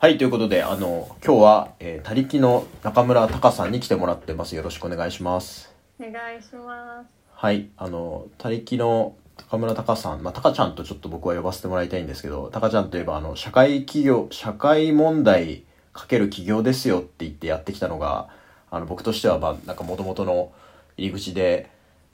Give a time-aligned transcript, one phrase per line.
[0.00, 4.54] はい、ということで、あの、今日は、えー、他力の中村隆さんに来てもらってます。
[4.54, 5.74] よろしくお願いします。
[5.98, 7.08] お願いします。
[7.32, 18.28] はい、あの、他力の中村隆さん、まあ、隆ちゃんとちょっと僕は呼ばせてもらいたいんですけど、隆ちゃんといえば、あの、社会企業、社会問題かける企業ですよって言ってやってきたのが、
[18.70, 20.52] あの、僕としては、まあ、なんか元々の
[20.96, 21.70] 入り口で、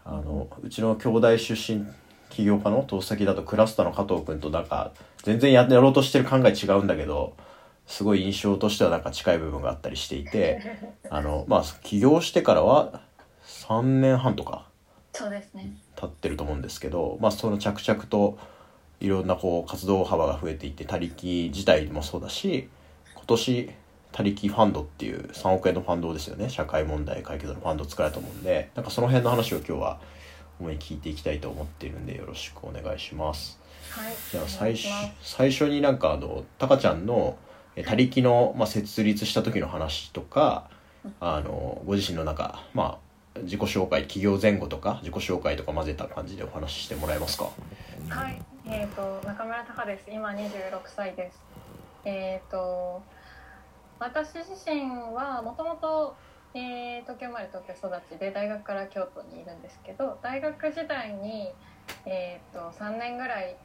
[0.07, 1.85] あの、うちの兄弟出身
[2.31, 4.93] 起業家の投資先だとクラスターの加藤君となんか、
[5.23, 7.35] 全然ややろうとしてる考え違うんだけど、
[7.87, 10.61] すごい印象としてはなんか近い部分があったりしていて、
[11.11, 13.03] あの、まあ、起業してからは
[13.47, 14.67] 3年半とか
[15.13, 15.77] そうですね。
[15.95, 18.37] 経ってると思うんですけど、まあ、その着々と
[19.01, 22.69] いろんなこう活動幅が増えていって他力自体もそうだし
[23.15, 23.71] 今年
[24.13, 30.01] 他力ファンドっていう3億円のファンドですよね社会問題解決のファンドを作られたと思うんでなんかその辺の話を今日は
[30.61, 33.59] 主に聞いていきたいと思っているんでよろしくお願いします。
[33.91, 34.15] はい。
[34.31, 34.89] じゃあ最初
[35.21, 37.44] 最初になんかあのタカちゃんのえ
[37.83, 40.71] 他力の、まあ、設立した時の話とか
[41.21, 42.99] あのご自身のなんかま
[43.37, 47.51] あ自己紹介企業前後とか自己紹介とか混ぜた感じでお話ししてもらえますか？
[48.09, 48.41] はい。
[48.67, 50.11] えっ、と中村隆です。
[50.11, 50.51] 今26
[50.87, 51.41] 歳です。
[52.05, 53.03] えっ、と
[53.99, 54.83] 私自身
[55.15, 56.15] はもともと
[56.55, 61.51] えー東京生まれ東京育ちで大学から京都にいるんですけど大学時代に、
[62.07, 63.57] えー、と3年ぐらい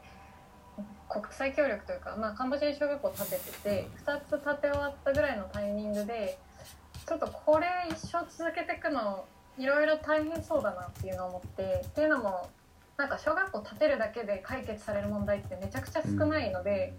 [1.10, 6.38] 国際協力というか、まあ、カンボジアに小学校建ててて2つ建て終わったぐらいのタイミングで
[7.08, 9.26] ちょっとこれ一生続けていくの
[9.58, 12.50] いろいろ大変そうだなっていうのを思ってっていうのも
[12.98, 16.94] なんか小学校建てるだけで解決される問題ってめちゃくちゃ少ないので、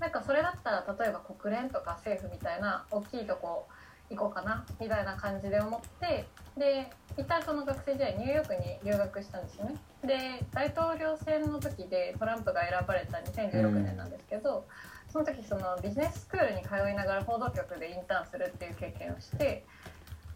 [0.00, 3.68] なんかそれだったら例えば国連とか政府みたいな大きいとこ
[4.10, 9.76] 行こうかなみたいな感じで思ってで一旦その学生時代ニューヨークに留学したんですよね。
[10.04, 14.66] で大統領選の時でトランプが選ばれた2016年なんですけど、
[15.08, 19.64] その時そのビジネススクールに通いながら報道局でインターンするっていう経験をして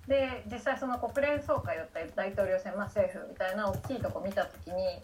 [0.06, 5.02] で実際その国連総会だったり大統領選、まあ、政府みたいな大きいとこ見た時に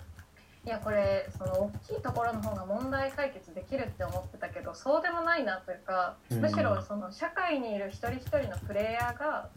[0.66, 6.40] いやこれその大きいところの方が問題解決できるって思ってたけどそうでもないなというかうん。
[6.40, 9.50] むしろその社会にいる一人一人のプレイヤーが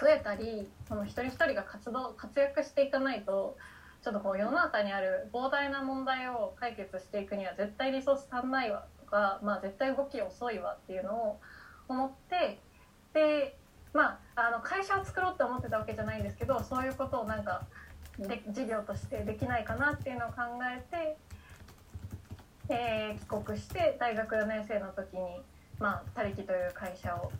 [0.00, 3.56] 増えたりその一人一人が活動活躍していかないと
[4.02, 11.40] ちょっとこう世の中にある膨大な問題を解決していくには絶対リソース足んないわとか、まあ、絶対動き遅いわっていうのを
[11.88, 12.58] 思って
[13.12, 13.56] で
[13.92, 17.62] まああの会社を作ろうって思ってたわけじゃないんですけどそういうことをなんか
[18.22, 21.16] で事業としてできないかなっていうのを考えて、
[22.68, 25.42] えー帰国して大学4年生の時に
[25.78, 27.30] 「まあ、他力」という会社を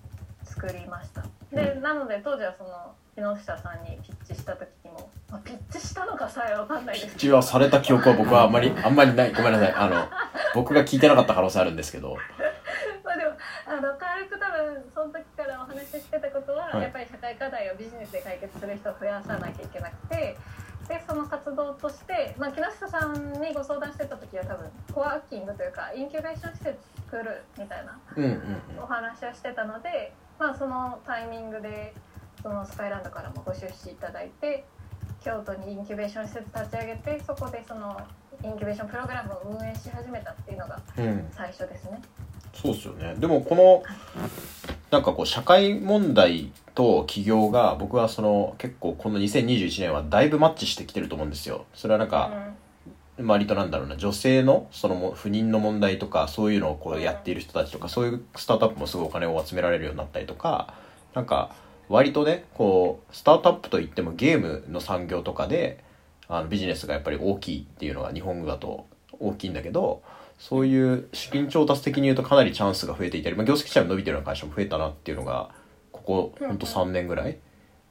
[0.45, 1.23] 作りました。
[1.53, 9.33] で、なので当時はその木下さんにピッチした時にも、まあ、ピッチしたのかさえわかんないですうちはされた記憶は僕はあんまり あんまりない。
[9.33, 9.73] ごめんなさい。
[9.73, 10.09] あの
[10.55, 12.17] 僕が聞いてなかった可能性あるんですけど。
[13.05, 13.33] まあでも
[13.67, 16.83] あの軽く多分その時からお話ししてたことは、はい。
[16.83, 20.37] やっぱり社会課題をビジネスで解決する人を増やさなきゃいけなくて
[20.93, 28.83] でその活動として、まあ、木下さんにご相談してた時は多分コワーキングというかインキュベーション施設作るみたいなうんうんうん。
[28.83, 31.95] お話をしてたので、まあ、そのタイミングで
[32.43, 34.67] そのスカイランドからもご出資いただいて
[35.25, 37.99] 京都にインキュベーション施設立ち上げてそこでその
[38.45, 41.29] インキュベーションプログラムを運営し始めたっていうのがうん。
[41.33, 42.03] 最初ですね。
[42.53, 43.15] そうですよね。
[43.15, 43.83] でもこの
[44.93, 51.65] なんかこう社会問題と起業が僕はその結構この2021年はだいぶマッチしてきてると思うんですよ。
[51.73, 52.53] それはなんか、
[53.19, 60.75] 割となんだろうな女性のそのも不妊の問題とかそういうのをこうやっている人たちとかそういうスタートアップもすごいお金を集められるようになったりとか
[61.15, 61.55] なんか
[61.89, 65.85] 割とねこうスタートアップといってもゲームの産業とかで
[66.27, 68.87] あのビジネスがやっぱり大きいっていうのが日本語だと
[69.21, 70.03] 大きいんだけど
[70.43, 75.51] そういう資金調達的に言うとかなりチャンスが増えていたり、まあ、業績自体も伸びてるような会社も増えたなっていうのが
[75.93, 77.39] ここほんと3年ぐらい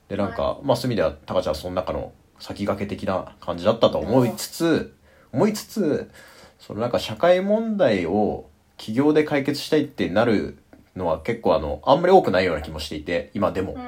[0.09, 4.93] でなんか、まあそういう意味ではタカちゃんはその中の先駆け的な感じだったと思いつつ、
[5.31, 6.11] 思いつつ
[6.59, 10.57] そのなんか社会問題を起業で解決したいってなる
[10.97, 13.81] のは結構あのあんまり多くないような気もしていて今でも、うん。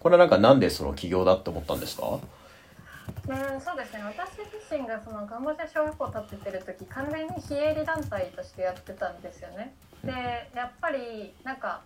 [0.00, 2.18] これはなんかなんでその起業だって思ったんですか？
[3.26, 4.02] うん、そうですね。
[4.04, 9.74] 私自身がそのカンボジア小学校を建ててる時完全に非営利団体としてやってたんですよね。
[10.04, 10.12] で
[10.54, 11.82] やっぱりなんか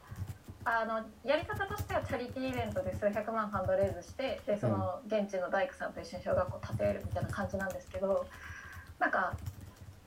[0.64, 8.26] あのやり方としてはチャリティーイベントで数百万ファンドレイズしてでその現地の大工さんと一緒に小学校建てるみたいな感じなんですけど
[8.98, 9.34] なんか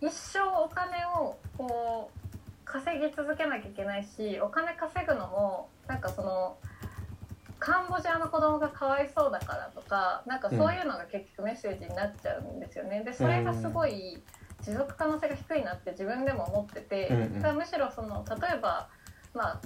[0.01, 2.19] 一生お金をこう
[2.65, 6.57] 稼ぎ続けなきゃいけないしお金稼ぐのもなんかその
[7.61, 13.03] カンボジアの子供がかわいそうだからとかなんかそういうのが結局メッセージになっちゃうんですよね。
[13.03, 14.21] でそれがすごい
[14.61, 18.89] 持続可能性が低いなって自分でも思ってて、だからむしろその例えば
[19.33, 19.59] ま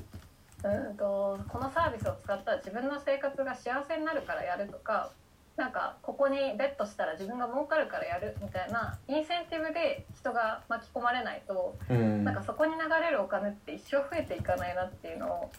[0.64, 5.12] あうんとこのサービスを使ったら自分の生活が幸せになるからやるとか
[5.56, 12.26] なんかここにベットしたら自分が儲かるからやるみたいなインセンティブで人が巻き込まれないと、うん。
[12.26, 15.52] なんかそこに流れるお金って一生増えていかないなっていうのを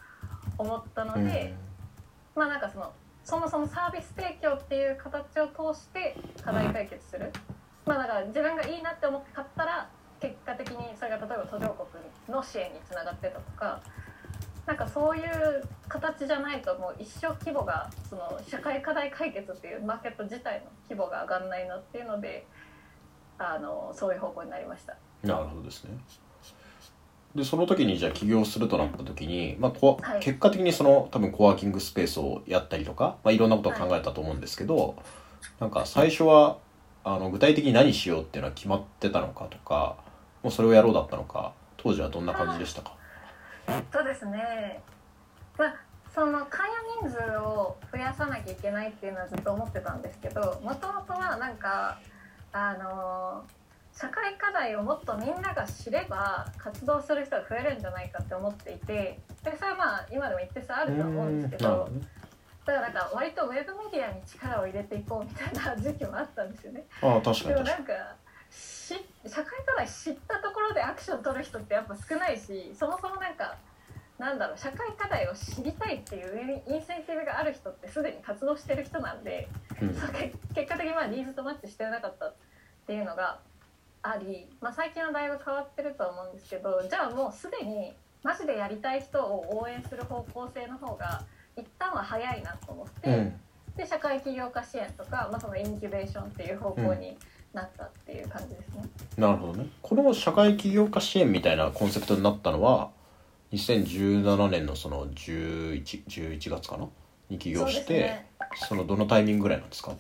[0.59, 1.55] 思ったので、
[2.37, 2.93] まあなんかその
[3.25, 7.33] そもそもサービス提供っていう形を通して課題解決する、
[7.85, 9.91] まあだから自分がいいなって思って買ったら
[10.21, 13.81] 結果的にそれが例えば途上国の支援につながってたとか
[14.67, 15.25] なんかそういう
[15.89, 22.47] 形じゃないともう一生規模がその社会課題解決っていうマーケット自体の規模が上がんないなっていうので
[23.39, 24.97] あのそういう方向になりました。
[25.23, 25.97] なるほどですね
[27.37, 30.21] でその時にじゃあ起業するとなった時に、まあこはい。
[30.21, 34.97] 結果的にその多分コワーキングスペースをやったりとか、まあ、いろんなことを考えたと思うんですけど、
[35.61, 36.59] なんか最初は
[37.05, 39.97] あの具体的に何しようっていうのは決まってたのかとか
[40.43, 42.97] もうそれをやろうだったのか当時はどんな感じでしたか？
[43.93, 44.81] そうですね、
[45.59, 45.75] まあ、
[46.15, 46.69] その会
[47.03, 52.01] 員人数を増やさなきゃいけないっていうのはずっと思ってたんですけどもともとはなんか
[52.53, 53.45] あの
[53.99, 61.89] 社会課題をもっとみんなが知れば活動する人が増えるんじゃないかって思っていてでそれはまあ今でも一定数あるとは思うんですけど
[62.67, 66.85] だからなんか割とウェブメディアに力を入れていこうみたいな時期もあったんですよね。
[67.01, 67.55] ああ確かでに。
[67.55, 68.17] 確かもなんか
[68.51, 68.95] し
[69.27, 73.57] 社会課題知ったところでアクション取る人ってやっぱ少ないしそもそもなんか
[74.19, 79.49] なんだろう社会課題を知りたいっていうインセンティブがある人ってすでに活動してる人なんで、
[79.81, 79.95] に、うん。
[79.95, 82.35] そうけ結果的にまあニーズとマッチしてなかったっ
[82.87, 83.39] ていうのが
[84.11, 87.93] あり、まあ、最近はだいぶ変わってるとは思うんですけどじゃあもうすでに
[88.23, 91.23] マジでやりたい人を応援する方向性の方が
[91.57, 93.11] 一旦は早いなと思って。
[93.11, 93.41] うん
[93.77, 97.19] で社会起業家支援とか、まあ、そのインキュベーションっていう方向に
[97.53, 98.85] なったっていう感じですね。
[99.19, 102.89] なるほどねこの社会起業家支援みたいなコンセプトになったのは
[103.53, 106.89] 2017年のその 11, 11月かな？
[107.29, 108.25] に起業して
[108.55, 109.93] そねそのどのタイミングぐらいなんですか？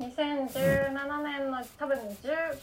[0.00, 2.02] 2017年の多分10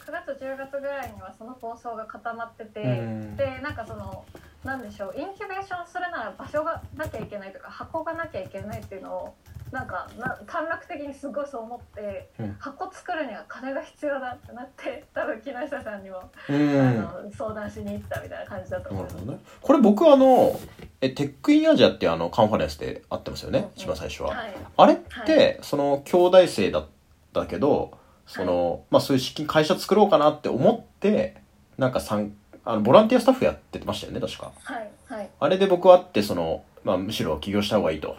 [0.06, 3.36] 9月10月ぐらいにはその構想が固まってて、うん。
[3.36, 4.24] でなんかその
[4.64, 9.34] なんでしょうインキュベーションするなら場所がなきゃいけないとか箱がなきゃいけないっていうのを
[9.70, 12.56] なんかな短絡的にすごいそう思って、うん。
[12.58, 16.80] 箱作るには金が必要だってなって多分木下さんにも、うん。
[16.80, 19.14] あの相談しに行ったみたいな感じだと思います。
[19.14, 19.38] ね。
[19.60, 20.58] これ僕あの
[21.02, 24.54] えテックインアジアってあのカンファレンスであってますよね、一番最初は、はい。
[24.76, 24.96] あれっ
[25.26, 26.95] て、その兄弟生だった
[27.44, 31.36] けどその、まあそういう資金会社作ろうかなって思って
[31.76, 32.32] なんかさん
[32.64, 34.52] あのボランティアスタッフやってましたよね確か。
[34.62, 35.28] はいはい。
[35.38, 38.16] あれで僕は会ってその、まあ、むしろ起業した方がいいと。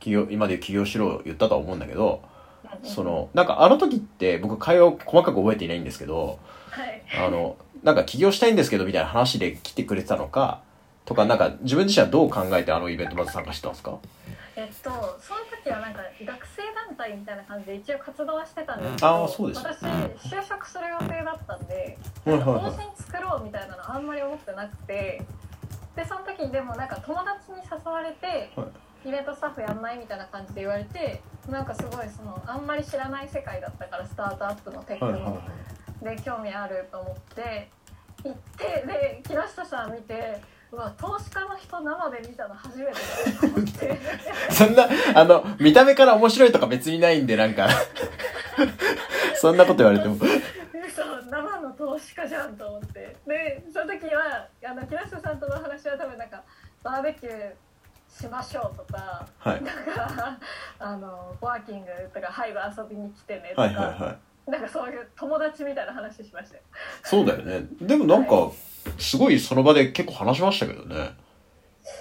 [0.00, 2.22] 起業今で起業しろ言ったとは思うんだけど
[2.84, 6.38] そのなんかあの時って僕会話を細かく覚えていないんですけど
[6.70, 7.02] はい。
[7.24, 10.60] あのなんか起業したいんですけどみたいな話で来てくれてたのか
[11.04, 13.98] とかなんか自分自身はどう考えてあのイベントまず参加してたんですか？
[14.58, 14.90] えっと、
[15.22, 19.06] その時はなんか学生団体みたいな感じで一応活動はしてたんですけど、
[19.44, 19.78] うです私
[20.34, 22.60] 就職する予定だったんで、はいはいはい。
[22.62, 25.22] 法人作ろうみたいなのあんまり思ってなくて
[25.94, 28.66] でその時にでもなんか友達に誘われて、は
[29.04, 36.16] イベントスタッフやんないみたいな感じで言われてなんかすごいそのあんまり知らない世界だったからスタートアップのテックの、はいはいはい。
[36.16, 37.70] で興味あると思って
[38.24, 43.98] 行ってで木下さん見てうわ投資家の人生で見たの初めてだと思って。
[44.52, 47.68] そんな、あの、見た目から面白いとか別にないんで、なんか、
[49.40, 50.16] そんなこと言われても。
[50.94, 53.16] そう生の投資家じゃんと思って。
[53.26, 56.42] でその時はあの木下さんとの話は多分なんか
[56.82, 57.52] バーベキュー
[58.08, 59.62] しましょうとか、はい。
[59.62, 60.38] なんか
[60.80, 64.27] あのワーキングとかハイブ遊びに来てねとか、はいはいはい。
[64.48, 66.62] なんかそういう友達みたいな話しましたよ
[67.04, 67.66] そうだよね。
[67.80, 68.50] でもなんか、
[68.98, 71.10] すごいその場で結構話しましたけどね。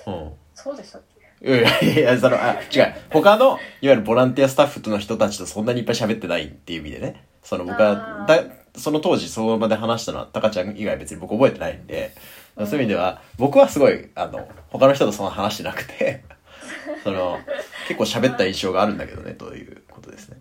[0.08, 0.32] うん。
[0.54, 1.02] そうでしたっ
[1.42, 1.48] け？
[1.48, 2.94] いやいやいや、その、あ、違う。
[3.12, 7.26] 他の、いわゆるボランティアスタッフとの人たちとそんなにいっぱい喋ってないっていう意味でね。
[7.44, 8.44] その僕は、あだ
[8.76, 12.14] その当時その場で話したのは、タカちゃん以外別に僕覚えてないんで、
[12.58, 16.24] そういう意味では、僕はすごい、あの、他の人とそんな話してなくて、
[17.04, 17.40] その、
[17.88, 20.38] 結構喋った印象があるんだけどね、ということですね。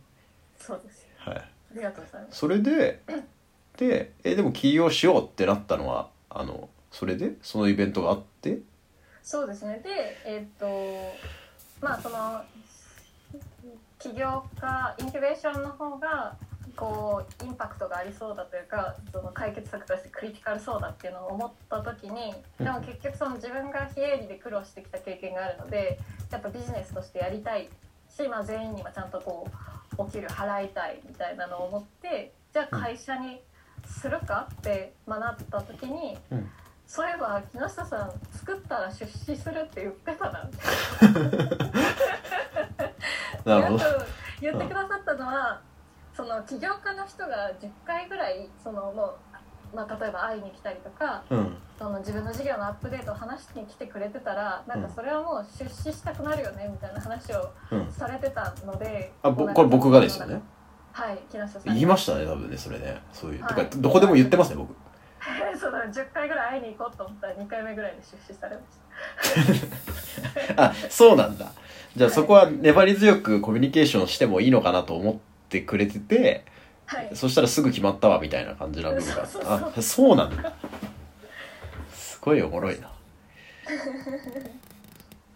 [1.77, 2.39] りがとうございます。
[2.39, 3.03] それで、
[3.77, 8.61] で、え、でも起業しようってなったのは、あの、それで、そのイベントがあって、
[9.27, 9.81] そうですね。
[9.83, 10.67] でえっと
[11.81, 12.45] まあその
[13.99, 16.37] 起業家インキュベーションの方が
[16.77, 25.99] こうインパクトがありそうだというかその解決策としてクリティカルそうだっていうのを思った時にでも結局その自分が非営利で苦労してきた経験があるので
[26.31, 27.69] やっぱビジネスとしてやりたい
[28.09, 29.51] し、まあ、全員にはちゃんとこう
[29.99, 33.41] お給料払いたいみたいなのを思ってじゃあ会社に
[33.85, 36.51] するかって学った時に、うん。
[36.87, 40.49] そういえば木下さん作ったら出資するって言ってたな。
[43.45, 43.85] なるほど。
[43.85, 44.07] あと
[44.41, 45.61] 言ってくださったのは、
[46.15, 49.19] その起業家の人が10回ぐらいそのもう、
[49.75, 51.57] まあ、例えば会いに来たりとかうん。
[51.79, 57.93] その自分の事業のアップデートを話しに来てくれてたらなんかそれはもう出資したくなるよねみたいな話をうん。
[57.93, 60.41] されてたので、うなんかこれ僕がですよね？
[60.93, 63.01] はい木下さん言いましたね多分ねそれね。
[63.13, 63.55] そういう、はい。
[63.55, 64.75] てかどこでも言ってますね僕。
[65.59, 70.65] その10回ぐらい会いに行こうと思ったら2回目ぐらいで出資されました。
[70.71, 71.53] あそうなんだ。
[71.97, 75.17] じゃあそこは粘り強くコミュニケーションしてもいいのかなと思っ
[75.49, 76.45] てくれてて
[76.87, 77.11] はい。
[77.15, 79.73] そしたらすぐ決まったわみたいな感じな部分がそうそうそう。
[79.77, 80.53] あそうなんだ。
[81.93, 82.91] すごいおもろいな。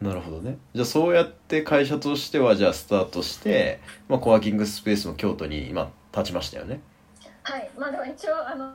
[0.01, 0.57] なるほどね。
[0.75, 6.81] じゃあそうやって会社としてはじゃあスタートして、まあ、コワーキングスペースも京都に今立ちましたよね。
[7.43, 7.71] はい。
[7.77, 8.73] まあでも一応あの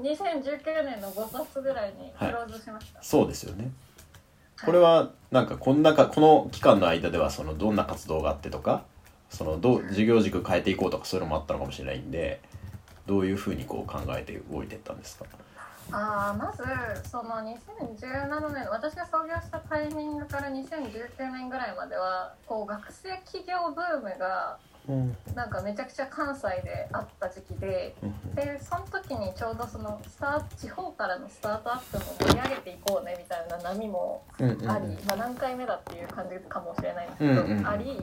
[0.00, 3.70] 2019年の5月ぐらいにクローズしました、そうですよね。
[4.56, 4.66] はい。
[4.66, 8.84] これはなんかこんなかこの期間の間ではそのどんな活動があってとか
[9.30, 12.40] そのどう事業軸変えていこうとかそういうのもあったのかもしれないんで
[13.06, 15.24] どういうふうにこう考えて動いていったんですか？
[15.92, 16.62] あーまず
[17.10, 24.58] その2017年私が創業したタイミングから2019年ぐらいまではこう学生企業ブームが
[24.88, 25.16] うん。
[25.34, 27.94] なんかめちゃくちゃ関西であった時期で
[28.34, 34.56] でその時にちょうどそのスター地方からのスタートアップも盛り上げていこうねみたいな波もあり、
[35.06, 37.66] まあ、何回目だっていう感じかもしれないんですけど、うんうん。
[37.68, 38.00] あり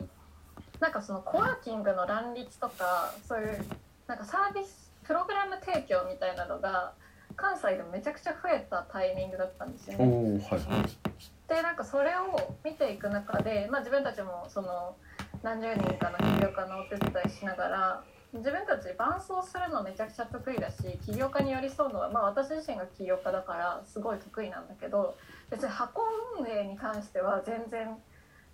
[0.80, 3.66] なんかそのコワーキングの乱立とかそういう
[4.08, 6.94] なんかサービスプログラム提供みたいなのが
[7.36, 10.42] 関西でもめちゃくちゃ増えたタイミングだったんですよおね。
[10.52, 14.96] おはいはいでなんかそれを見ていく中で、まあ、自分たちもその
[15.44, 18.04] 何十人かの起業家のお手伝いしながら
[18.34, 25.16] 自分たち伴走するのめちゃくちゃ得意だし起業家に寄り添うのは、まあ、私自身が起業家だからすごい得意なんだけど
[25.50, 26.02] 別に箱
[26.38, 27.96] 運営に関しては全然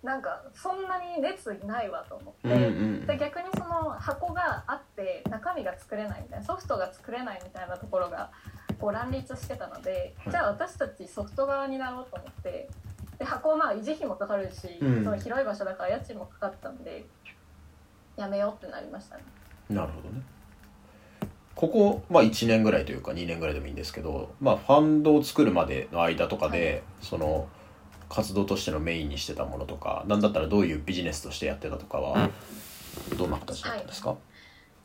[0.04, 2.48] なんかそんなに熱意ないわと思って。
[2.48, 8.30] うんうんで逆にその箱があって中身が作れないみたいなソフトが作れないみたいなところが
[8.80, 12.68] こう乱立してたので、はいじゃあ私たちソフト側になろうと思って
[13.18, 17.04] で箱はまあ維持費もかかるし、うんその広い場所だから家賃もかかったんで
[18.16, 19.24] やめようってなりましたね。
[19.68, 20.22] なるほどね
[21.54, 27.46] ここ、まあ、1年ぐらいというか2年ぐらいでもいいんですけど、まあ、ファンドを作るまでの間とかで、その
[28.08, 32.30] 活動としてのメインにしてたものとかなんだったらどういうビジネスとしてやってたとかは
[33.16, 34.16] どんな形だったんですか、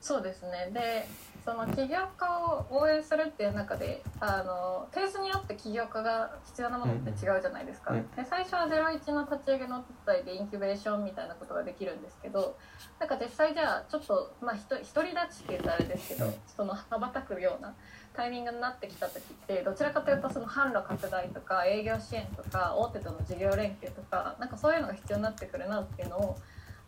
[0.02, 0.72] そうですね。
[0.74, 1.08] で
[1.46, 8.02] その起業家を応援するっていう中であのペースによって起業家が必要なものって違うじゃないですか、うん。
[8.12, 12.58] で最初は01の立ち上げのお手伝いでインキュベーションみたいなことができるんですけど
[13.00, 16.34] なんか実際じゃあちょっとまあひと独り立ちって言ったらあれですけど、うん。
[16.46, 17.74] その羽ばたくような
[18.20, 26.38] タイミングになってきた時ってどちらかというとその販路拡大とか営業支援とか大手との事業連携とかなんかそういうのが必要になってくるなっていうのを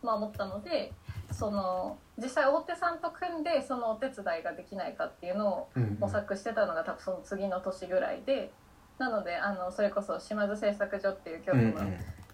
[0.03, 0.91] まあ思ったので
[1.31, 8.51] その実際大手さんと組んでそのお手伝いができないかっていうのをうん模索してたのが多分その次の年ぐらいで
[8.99, 11.71] なのであのそれこそ島津製作所っていう京都の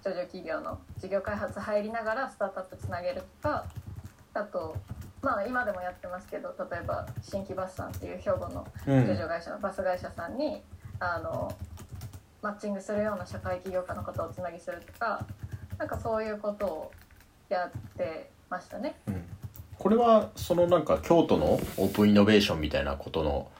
[0.04, 3.66] 上場企業の事業開発入りながらスタートアップつなげるとか
[4.34, 4.76] あと
[5.22, 10.62] まあ今でもやってますけど例えば新規バスさんっていう兵庫のうん上場会社のバス会社さんに
[11.00, 11.52] あの
[12.42, 15.26] マッチングするような社会起業家の方をつなぎするとか
[15.78, 16.92] なんかそういうことを
[17.50, 18.96] やってましたね。
[19.08, 19.24] うん
[19.78, 23.52] これはそのなんか京都のオープンイノベーションみたいなことの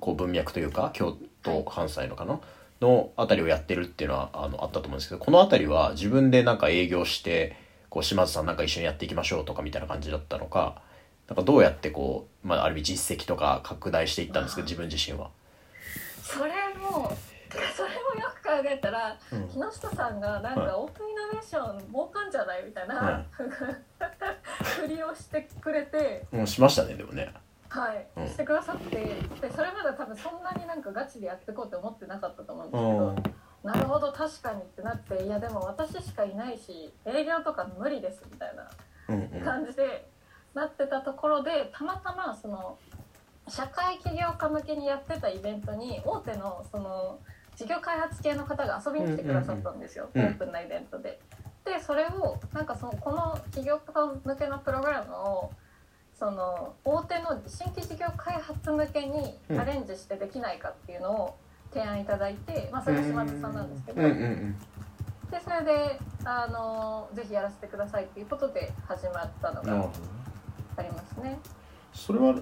[0.00, 2.40] こう文脈というか京都関西のかな、
[2.82, 7.56] のあたりをやってるっていうのはあのあったと思うんですけどこのあたりは自分でなんか営業して
[7.88, 10.82] こう島津さんなんか一緒にやっていきましょうとかみたいな感じだったのか
[11.32, 14.62] なんかどうやってこう、まあ、ある意味実績とか拡大していったんですか？
[14.62, 15.30] 自分自身は。
[16.22, 17.10] それも
[17.74, 19.48] それもよく考えたらうん。
[19.48, 20.68] 木下さんがなんはい。
[20.68, 23.26] かオープンイノベーション儲かんじゃないみたいな、はい。
[24.82, 27.32] ふりをしてくれて、もうしましたねでもね。
[27.70, 28.06] はい。
[28.16, 28.28] うん。
[28.28, 28.96] してくださって
[29.40, 38.68] でそれまでは多分そんなになんかガチでやっていこうって思ってなかったと思うんですけど、なるほど確かにってなっていやでも私しかいないし営業とか無理ですみたいな
[39.08, 39.42] うんうん。
[39.42, 40.11] 感じで
[40.54, 42.78] なってたところでたまたまその
[43.48, 47.18] 社会起業家向けにやってたイベントに大手のその
[47.56, 51.20] 事業開発系の方が遊びに来てくださったんですよ、オープンなイベントで。
[51.64, 55.50] でそれをなんかそのこの起業家向けのプログラムを
[56.18, 61.36] その大手の新規事業開発向けにアレンジしてできないかっていうのを
[61.72, 69.88] 提案いただいて、まあ、それが島津さんなんですけど、でそれであのぜひやらせてくださいっていうことで始まったのが
[70.76, 71.38] ありますね。
[71.94, 72.34] それは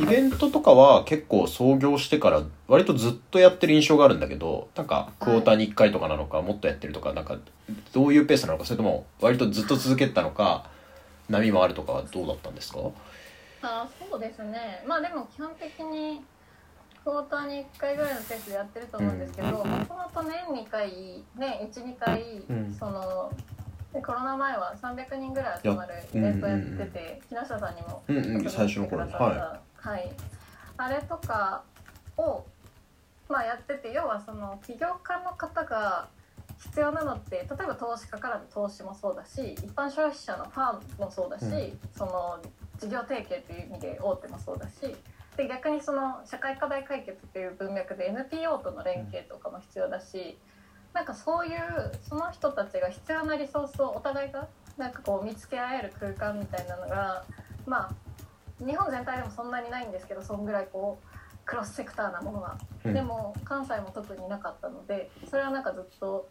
[0.00, 7.36] イベントとかは結構創業してから割とずっとやってる印象があるんだけどなんかクォーターに1回とかなのかもっとやってるとかなんか
[7.92, 10.70] どういうペースなのかそれとも割とずっと続けたのか
[11.28, 12.80] 波もあるとかはどうだったんですか？
[13.62, 14.82] あそうですね。
[14.86, 16.22] まあでも基本的に
[17.04, 22.74] クォーターに1回ぐらいのペースでやってると思うんですけどもともと年2回年12回、うん。
[22.76, 23.30] その
[23.96, 29.10] でコロナ前は300人ぐらい集まるイベントやってて、木下さんにもうんうん訪最初の頃に。
[29.10, 30.10] さったはい、
[30.76, 31.62] あれとか
[32.18, 32.44] を、
[33.28, 36.08] まあ、やってて要はその起業家の方が
[36.58, 41.78] 必要なのって例えば投資家からの投資もそうだし一般消費者のファンもそうだし、うん。
[41.96, 42.38] その
[42.78, 44.94] 事業提携という意味で大手もそうだし
[45.36, 50.36] で逆にその社会課題解決っていう文脈で NPO との連携とかも必要だし、
[50.96, 54.48] なんかそういうその人たちが必要なリソースをお互いが
[54.78, 57.22] なんかこう見つけ合える空間みたいなのが
[57.66, 62.94] まあ日本全体でもそんなにないんですけどそんぐらいこうクロスセクターなものが、うん。
[62.94, 66.30] でも関西も特になかったのでそれはなんかずっと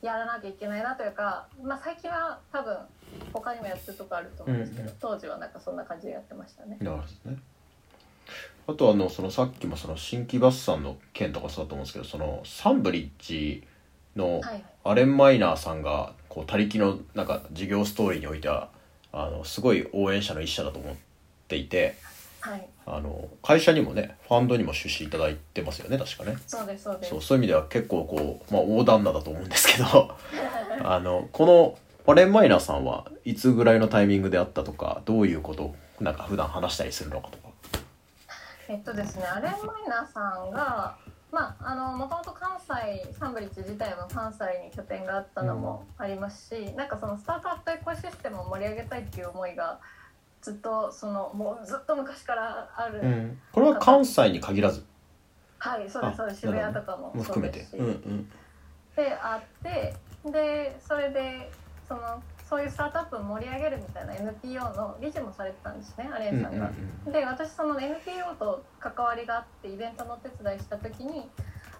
[0.00, 2.74] やらなきゃいけないなというか、まあ、最近は多分
[3.34, 4.94] 他にもやってるとこあると思うんですけど、うんうん。
[4.98, 6.78] 当時はなんかそんな感じでやってましたね。
[6.80, 7.38] なるほどね。
[8.66, 13.62] あとあのそのさっきもその新規バスさんの件とかそうだと思うんですけどそのサンブリッジ
[14.16, 14.40] の
[14.84, 18.70] アレン・マイナーさんがこう他力のなんか事業ストーリーにおいては
[19.12, 20.94] あのすごい応援者の一社だと思っ
[21.48, 21.96] ていて
[22.46, 26.36] はい、あの会社にもねファンドにも出資いただいてますよね確かね。
[26.46, 27.20] そうですそうです。
[27.20, 30.16] そういう意味では結構こう、まあ、大旦那だと思うんですけど
[30.84, 37.48] あのこのアレン・マイナーさんはいつぐらいのタイミングであったとかどういうことをなんか普段話したりするのかとか。
[38.68, 40.96] えっとですねアレン・マイナーさんが
[41.32, 49.78] まああのもともと関西サンブリッジ自体も関西に拠点があったのもありますし、なんかそのスタートアップエコシステムを盛り上げたいっていう思いが
[50.40, 54.84] ずっとそのもうずっと昔からある、うん、これは関西に限らず。
[55.58, 56.40] はいそうですそうです。
[56.40, 57.58] 渋谷とかももそう含めて。
[57.58, 58.30] ですし、うんうん。
[58.94, 59.94] であって
[60.30, 61.50] でそれで
[61.88, 66.70] そのそういうスタートアップを盛り上げるみたいな NPO の理事もされてたんですねアレンさんが。
[67.10, 71.28] で私その NPO と関わりがあってイベントのお手伝いした時に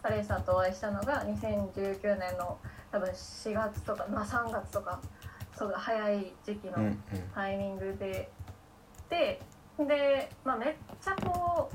[0.02, 2.58] アレンさんとお会いしたのが2019年の
[2.90, 5.00] 多分4月とか、まあ、3月とか
[5.56, 6.74] そうだ早い時期の
[7.34, 8.30] タイミングで、
[9.08, 9.40] で
[9.78, 11.70] で、まあ、めっちゃこ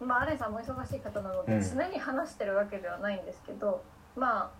[0.00, 1.62] う、まあ、アレンさんも忙しい方なので、うん。
[1.62, 3.82] 常に話してるわけではないんですけど
[4.16, 4.50] まあ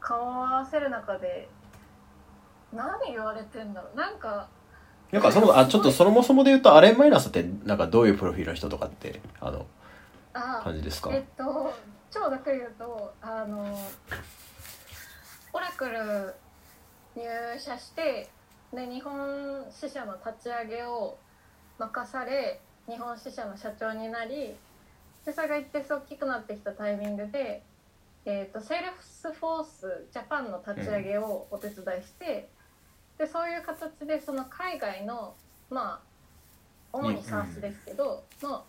[0.00, 1.48] 顔を合わせる中で
[2.72, 3.96] 何言われてんだろう。
[3.96, 4.48] なんか
[5.10, 9.66] なんかそもあちょっとそもそもで言うとアレン・マイナーさんってなんかどういうプロフィールの人とかってあの
[10.34, 11.10] あ感じですか？
[11.12, 11.72] えっと
[12.10, 13.78] 超ざっくり言うとあの
[15.52, 16.34] オラクル
[17.16, 17.22] 入
[17.58, 18.28] 社して
[18.72, 21.16] で日本支社の立ち上げを
[21.78, 24.54] 任され日本支社の社長になり
[25.24, 27.62] でそれが一定数大きくなってきたタイミングで、
[28.24, 32.48] えー、とセールスフォースジャパンの立ち上げをお手伝いして、
[33.18, 35.34] でそういう形でその海外の
[35.70, 36.08] まあ
[36.92, 38.64] 主に SaaS ですけど、の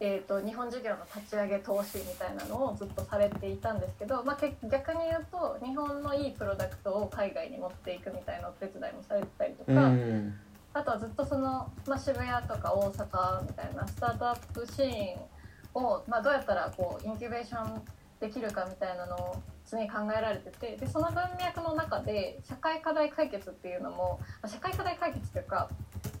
[0.00, 10.34] えー、と日本事業の立ち上げ投資みたいなのをずっとされていたんですけど、まあ、け逆に言うと日本のいいプロダクトを海外に持っていくみたいなお手伝いもされてたりとうか、ん。
[10.74, 17.80] あとはずっとその、まあ、渋谷とか大阪みたいなスタートアップシーンを、まあ、どうやったらこうインキュベーション
[18.24, 25.68] できるかみたいなのを常に考えられててでその文脈の中で社会課題解決っていうのも、まあ社会課題解決というか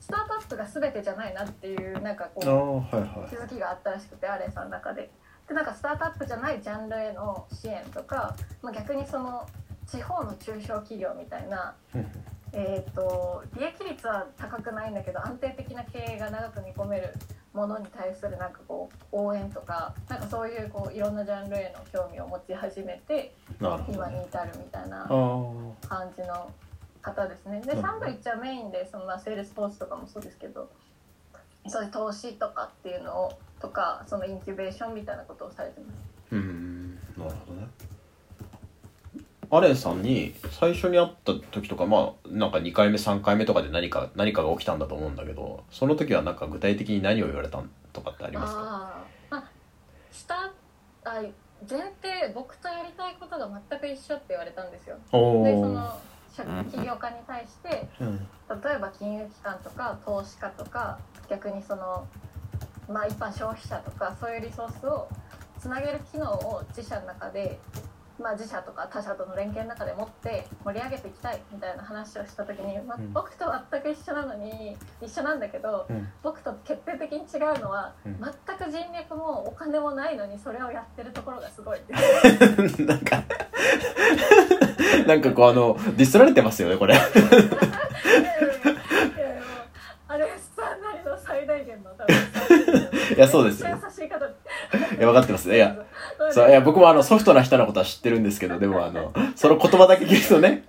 [0.00, 2.42] スタートアップが全てじゃないなっていうなんかこ
[2.92, 5.10] うはいは気づきがあったらしくてアレンさんの中で。
[5.48, 9.46] でなんかスタートアップじゃないジャンルへの支援とか、まあ、逆にその
[9.86, 11.74] 地方の中小企業みたいな、
[12.54, 17.12] えー、と利益率は高くないんだけど安定的な経営が長く見込める
[17.54, 24.18] ものに対するなんかこう応援とかなんかそういうこういろんなジャンルへの興味を持ち始めて今ね。
[24.18, 25.06] に至るみたいな
[25.88, 26.50] 感じの
[27.00, 27.60] 方ですね。
[27.60, 30.68] でうんサンブリッジはメインでそのまあセールスフォースとかもそうですけど
[31.68, 35.96] そういう投資とかっていうのをとかそのインキュベーションみたいなことをされてます。
[36.32, 36.94] うん。
[37.16, 37.68] なるほどね
[39.56, 48.60] アレンさんに最初に会った時とかまあなんか2回目3回目とかで何か何かが起きたんだと思うんだけどその時はなんか具体的に何を言われたんとかってありますか？
[48.62, 49.44] あーあ
[50.10, 50.52] スタ
[51.04, 51.20] あ
[51.68, 54.96] 前提僕とやりたいことが全く一緒って言われたんですよ。
[54.96, 55.98] でその
[56.34, 58.18] 社起業家に対してうん。
[58.62, 60.98] 例えば金融機関とか投資家とか
[61.30, 62.06] 逆にその、
[62.88, 65.08] まあ、一般消費者とかそういうリソースを
[65.58, 67.58] つなげる機能を自社の中で
[68.18, 73.12] まあ、自社とか他社との連携の中でもって盛り上げていきたいみたいな話をした時に、まあうん。
[73.12, 76.08] 僕と全く一緒なのに一緒なんだけどうん。
[76.22, 78.16] 僕と決定的に違うのは、うん。
[78.20, 81.80] 全く人脈もお金もないのにそれをやってるところがすごい。
[82.86, 83.24] なんか
[85.06, 86.94] なんかこうあのディスられてますよねこれ。
[86.94, 87.40] いやいやいやいやも
[89.40, 89.42] う
[90.08, 92.14] あれさんなりの最大限の多分。
[93.16, 94.24] いやそうですよ優しい方。
[94.24, 94.28] い
[95.00, 95.52] や分かってます。
[95.52, 95.76] いや
[96.32, 100.64] そういや僕もあのソフトな人のことは知ってるんですけどでもあの その言葉だけ聞くとね。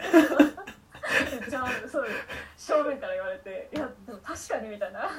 [1.49, 2.05] じゃあそう
[2.57, 5.09] 正面から言われていやでも確かにみたいな。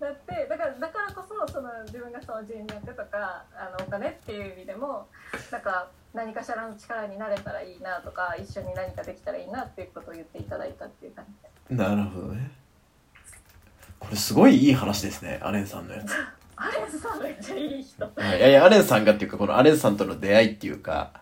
[0.00, 5.06] だってだからだからこそその自分がその人脈とかあのお金っていう意味でも
[5.52, 11.24] なんか何かしらの力になれたらいいなとか一緒に何かできたらいいなっていうことを言っていただいたっていう感
[11.70, 12.50] じなるほどね。
[14.00, 16.12] これすごいいい話ですねアレンさんのやつ
[16.62, 18.04] アレンさんめっちゃいい人。
[18.04, 18.38] はい。
[18.38, 21.12] いやいやアレンさんがっていうかこのアレンさんとの出会いっていうか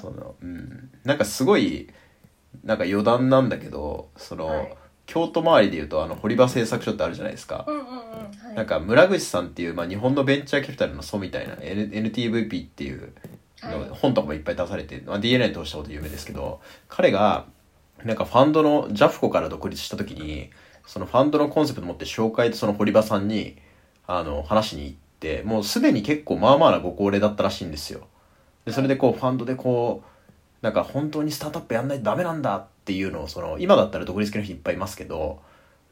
[0.00, 0.90] そのうん。
[1.04, 1.88] なんかすごい
[2.64, 4.76] なんか余談なんだけどその、はい。
[5.06, 7.64] 京都周りでいうとあの堀場製作所ってあるじゃないですか、
[8.56, 13.12] なんか村口さんっていう、まあ、日本のベンチャーキャピタルの祖みたいな、N、NTVP っていう
[13.62, 13.88] のはい。
[13.90, 17.46] 本とかもいっぱい出されて、まあ、DNA 通したこと有名ですけど彼が
[18.04, 20.50] なんかファンドのジャフコから独立した時に
[20.86, 23.56] そのファンドのコンセプト持って紹介とその堀場さんに
[24.06, 28.06] あの話しに行ってもうすでに結構まあまあなご高齢だったらしいんですよ
[28.64, 35.40] でそれでこうファンドでこうなんか本当にスタートアップやんないとダメなんだっていうのをその今だったら独立系の人いっぱいいますけど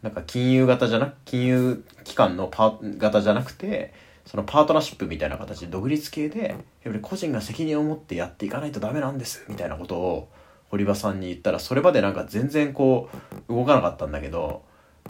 [0.03, 3.93] なんか金融型じゃなく金融機関のパー型じゃなくて
[4.27, 10.29] そのパートナーシップみたいな形で独立系でやっぱり個人が責任を持ってやっていかないとダメなんですみたいなことを
[10.71, 13.09] 堀場さんに言ったらそれまでなんか全然こ
[13.49, 14.63] う動かなかったんだけど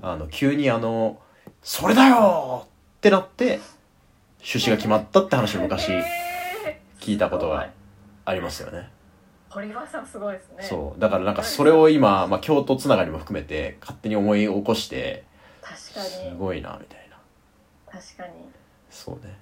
[0.03, 1.19] あの急にあの
[1.62, 2.67] 「それだよ!」
[3.05, 3.61] ってなって
[4.40, 7.05] 出資が決まったって話を昔えー。
[7.05, 7.69] 聞いたことが
[8.25, 8.88] ありますよね。
[9.51, 10.62] 堀場さんすごいですね。
[10.62, 11.01] そう。
[11.01, 15.25] だからなんかそれを今、まあ、京都つながりも含めて勝手に思い起こして
[15.61, 16.35] 確すかに。
[16.38, 17.19] ごいなみたいな。
[17.93, 18.33] 確かに。
[18.88, 19.37] そうね。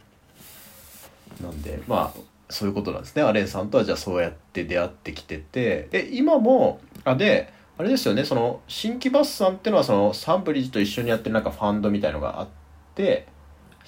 [1.40, 2.20] なんでまあ
[2.50, 3.22] そういうことなんですね。
[3.22, 5.86] アレンさんとはじゃあそうやって出会ってきてて。
[5.92, 8.24] で今もあであれですよね。
[8.24, 12.48] その新規バッサンっていうのはそのサンブリッジと一緒にやってるなんかファンドみたいのがあっ
[12.96, 13.30] て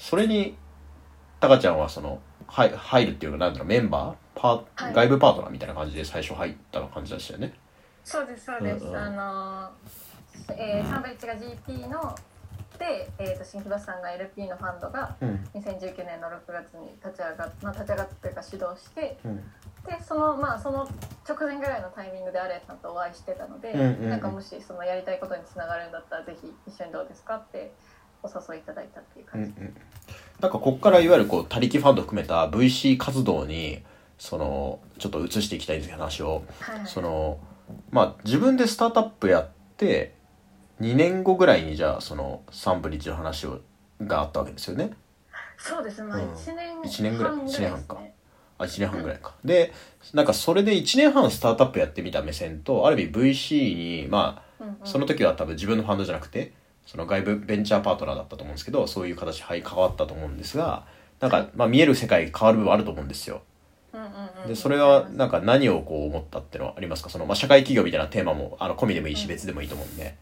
[0.04, 0.54] それに
[1.40, 4.92] タカちゃんはそのはい入るっていうかなんだろうメンバーパー、はい。
[4.92, 7.54] 外部パートナーみたいな感じで最初入った感じでしたよね。
[8.04, 8.96] そうですそうです、うんうん。
[8.98, 12.14] あのーえーサンブリッジが GP の
[12.78, 15.48] で、えー、と新木場さんが LP のファンドがうん。
[15.54, 19.36] 2019年の6月に立ち上がっ、まあ、立ち上がったというか始動してうん。
[19.36, 19.42] で
[20.06, 20.86] そのまあその
[21.26, 24.10] 直前ぐらいのタイミングでアレンさんとお会いしてたので、うんうんうん。
[24.10, 27.72] なんかもしそのやりたいことにつながるんだったらぜひ一緒にどうですかって
[28.24, 29.76] お誘いいただいたっていう感じ、うんうん、
[30.40, 33.82] なんかこっからいわゆるこう他力ファンド含めた VC 活動に
[34.18, 36.86] そのちょっと移していきたいんですけど話をはいはい。
[36.86, 37.38] その
[37.90, 40.14] まあ自分でスタートアップやって
[40.80, 43.60] 2年後ぐらいにじゃあそのサンブリッジの話を
[44.00, 44.90] があったわけですよね。
[45.56, 46.32] そうですまあうん。
[46.32, 47.32] 1年一年ぐらい。
[47.32, 47.98] 半一年半か。
[48.56, 49.34] あ1年半ぐらいか。
[49.44, 49.72] で
[50.12, 54.76] なんかそれで1年半スタートアップやってみた目線とある意味 VC にまあうんうん。
[54.84, 56.52] その時は多分自分のファンドじゃなくて
[56.86, 60.84] その外部ベンチャーパートナーだったと思うんですけどそういう形はい変わったと思うんですが
[61.20, 63.42] なんか、まあ、見える世界変わる部分あると思うんですよ。
[64.48, 67.10] でそれはなんか何をこう思ったっていうのはありますか？
[67.10, 69.28] その、まあ、社会企業みたいなテーマもあの込みでもいいしうん。
[69.28, 70.16] 別でもいいと思うんで。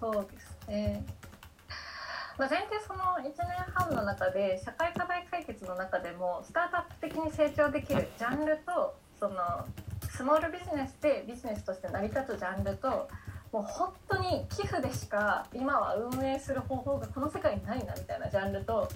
[0.00, 1.04] そうですね。
[2.38, 3.34] まあ、前提その1年
[3.74, 9.36] 半の中で社会課題解決の中でもスタートアップ的に成長できるジャンルとその
[10.20, 13.08] スモールビジネスでビジネスとして成り立つジャンルと
[13.52, 18.86] もう本当に寄付でしか今は運営する方法がこの世界にないなみたいなジャンルと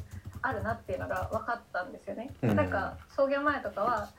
[0.43, 2.31] あるなっていうのが分かったんですよね。
[2.43, 4.11] うんなんか創業前とかは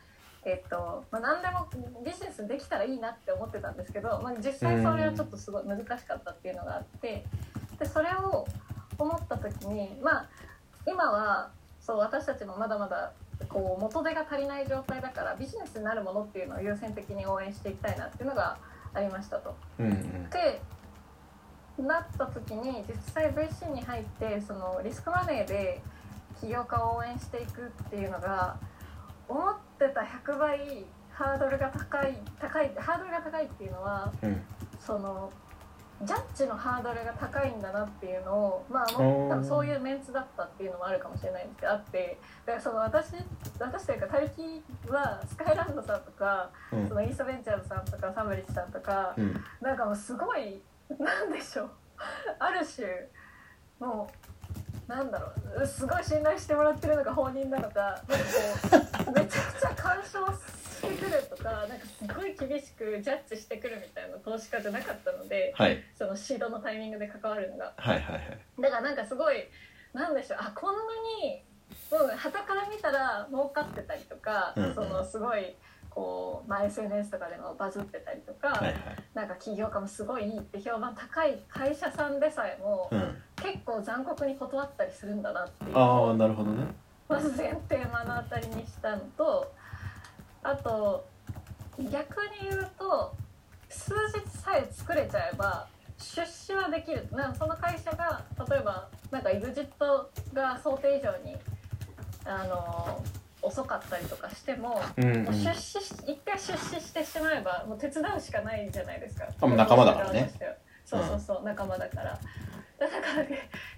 [0.46, 1.68] えっとまあ、何でも
[2.04, 7.24] ビジネスできたらいいなって思ってたんですけど、まあ、実際それはちょっとすごい難しかったっていうのがあって
[7.78, 8.48] でそれを
[8.98, 10.30] 思った時にまあ
[10.88, 13.12] 今はそう私たちもまだまだ
[13.50, 18.58] こう元手が足りない状態だからビジネスになるものっていうのを優先的に応援していきたいなっていうのが
[18.94, 19.56] ありましたと。
[19.80, 20.62] うんうんで
[21.78, 25.82] なった時に実際 VC に入ってそのリスクマネーで
[26.40, 28.56] 起業家を応援していくっていうのが
[29.28, 34.42] 思ってた100倍ハードルが高い高いハードルが高いっていうのはうん
[34.80, 35.30] その
[36.04, 43.14] ジャッジのハードルが高いんだなっていうのをまあおーもう多分そういうメンツだったっていうのもあるかもしれないんですけどあってだからその私
[43.60, 46.88] 私というか他力はスカイランドさんとかうん。
[46.88, 49.44] そのイーストベンチャーズさんとかサンブリッジさんとかうん。
[49.62, 50.62] なんかもうすごい
[51.00, 51.70] なんでしょう。
[52.40, 52.88] ある種
[53.80, 54.10] も
[54.88, 55.32] うなんだろ
[55.64, 58.06] うすごい信頼してもらってるのが本人なのかなんか
[59.06, 60.20] こう めちゃくちゃ干渉
[60.86, 65.84] してくるとかなんかすごい厳しくジャッジしてくるみたいな投資家じゃなかったので、はい。
[65.98, 67.74] そのシードのタイミングで関わるのが。
[67.78, 68.40] はいはいはい。
[68.62, 69.36] だからなんかすごい
[69.94, 70.82] なんでしょうあこんな
[71.24, 71.42] に
[71.92, 74.76] うん旗から見たら儲かってたりとか、うんうん。
[74.76, 75.56] そのすごい
[75.90, 78.76] こう、まあ、SNS とかでもバズってたりとか、はいはい。
[79.14, 83.22] なんか起業家もすごいいいって評判高い会社さんでさえも、うん。
[83.38, 86.66] 結構残酷に断ったりするんだなっていうああなるほどね。
[87.08, 89.54] まず前提目の当たりにしたのと
[90.46, 91.04] あと
[91.80, 93.16] 逆に言うと
[93.68, 99.68] 数日さえ作れちゃえば出資はできるなんかその会社が例えばなんか EXIT
[100.34, 101.36] が想定以上に
[102.26, 103.04] あの
[103.42, 105.24] 遅かったりとかしても、うんうん。
[105.26, 109.28] もう出資し一回出資してしまえばもう手伝うしかないじゃないですか。
[109.40, 110.32] あもう仲間だからね。
[110.86, 112.20] そうそうそう、仲間だから
[112.78, 113.26] だから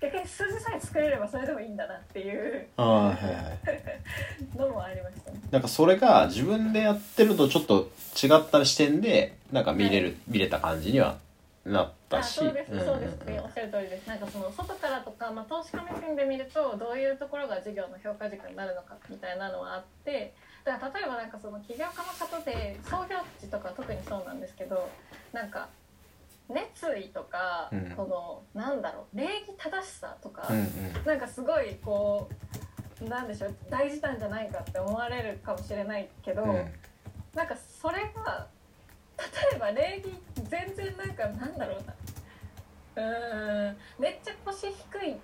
[0.01, 4.57] 逆に数字さえ作れればそれでもいいんだなっていうああはいはい。
[4.57, 5.39] のもありましたね。
[5.51, 11.17] なんかそれが自分でやってるとちょっと違った視点でなんか見れる、見れた感じには
[11.65, 14.07] なったあしそうですそうですね、おっしゃる通りです。
[14.07, 20.33] なんかその外からとか、まあ、投資家目線で見るとどういうところが事業の評価軸になるのかみたいなのはあって
[20.63, 24.89] だから例えばなんかその起業家の方で創業時とか特にそうなんですけど
[25.33, 25.67] なんか
[26.49, 27.91] 熱意とか、うん。
[27.91, 30.67] このなんだろう礼儀正しさとか、うんうん。
[31.05, 32.29] なんかすごいこ
[33.01, 36.71] うなんでしょう大事なんじゃないかって思われるかもしれないけど、うん。
[37.33, 38.47] なんかそれが
[39.17, 39.25] 例
[39.57, 41.93] えば礼儀全然なんかなんだろうな。
[42.95, 44.71] うーんめっちゃ腰低
[45.05, 45.17] い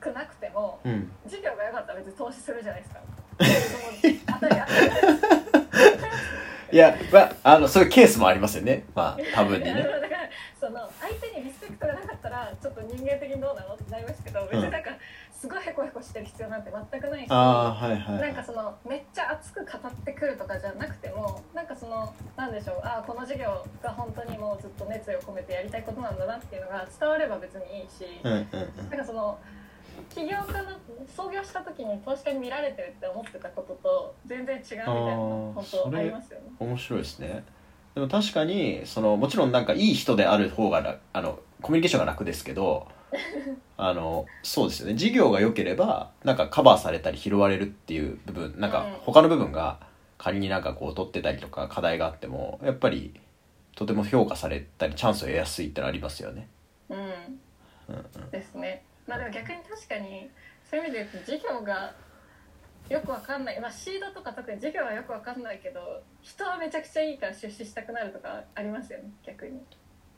[0.00, 1.10] くなくてもうん。
[1.24, 3.00] 授業が良かったら別に投資するじゃないですか。
[6.72, 8.84] いやまああのそういうケースもありますよね。
[8.94, 9.74] まあ多分にね。
[9.82, 10.00] だから
[10.58, 13.74] その相手にリスペクトがなかったらちょっと人間的にどうなの？
[13.74, 14.90] ってなりますけど別になんか
[15.32, 17.26] すごいヘコヘコしてる必要なんて全くないし。
[17.30, 28.90] ああはいはいなんかそのめっちゃ熱く語ってくるとかじゃなくてもなんかそのなんでしょうあこの授業が本当にもうずっと熱意を込めてやりたいことなんだなっていうのが伝われば別にいいし、うんうんうん。
[28.90, 29.38] なんかその
[30.08, 30.70] 起業家の
[31.14, 36.46] 創業した時に投資家に見られてるって思ってたことと全然違うみたいな本当ありますよね。
[36.58, 37.44] 面白いですね
[37.94, 42.86] でも確かにそのもちろんなんかいい人である方が楽あのコミュニケーションが楽ですけど
[43.76, 49.80] あのそうですよね事業が良ければなんかカバーされたり拾われるっていう部分なんかうん他の部分が
[50.18, 53.18] 仮になんかこう取ってたりとか課題があってもやっぱり
[53.74, 56.48] とても評価されたりチャンスを得やすいってのありますよね。
[56.90, 57.04] うんうん
[57.88, 58.84] うんですね。
[59.06, 60.30] まあでも逆に確かに
[60.68, 61.94] そういう意味で言うと事業が
[62.88, 69.60] よくわかんない、まあ、シードとか特に事業はよくわかんないけど人はめちゃくちゃいいから出資したくなるとかありますよね逆に。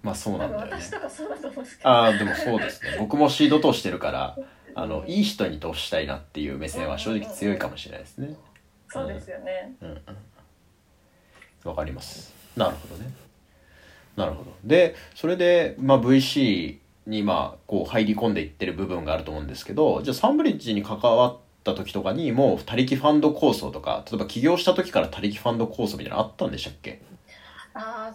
[0.03, 0.91] まあそうなんだよね私。
[0.91, 1.91] とかそうだと思うんですけど。
[1.91, 4.37] ああでもそうですね僕もシード投してるから
[4.75, 8.35] あのいい人に投資したいなっていう目線は正直強いかもしれないですね。
[8.89, 9.75] そうですよね。
[9.81, 10.03] うんうん
[11.65, 13.11] わかりますなるほどね
[14.17, 27.01] なるほどでそれで、まあ、VC にまあこう入り込んでいってる部分があると思うんですけどじゃあサンブリッジに関わった時とかにもう他力ファンド構想とか例えば起業した時から他力ファンド構想みたいなのあったんでしたっけ？
[27.75, 28.13] あ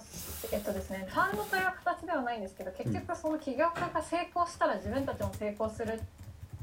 [0.52, 6.00] えっとですねファンドという形ではないんですけど結局その起業家が成功したら自分たちも成功する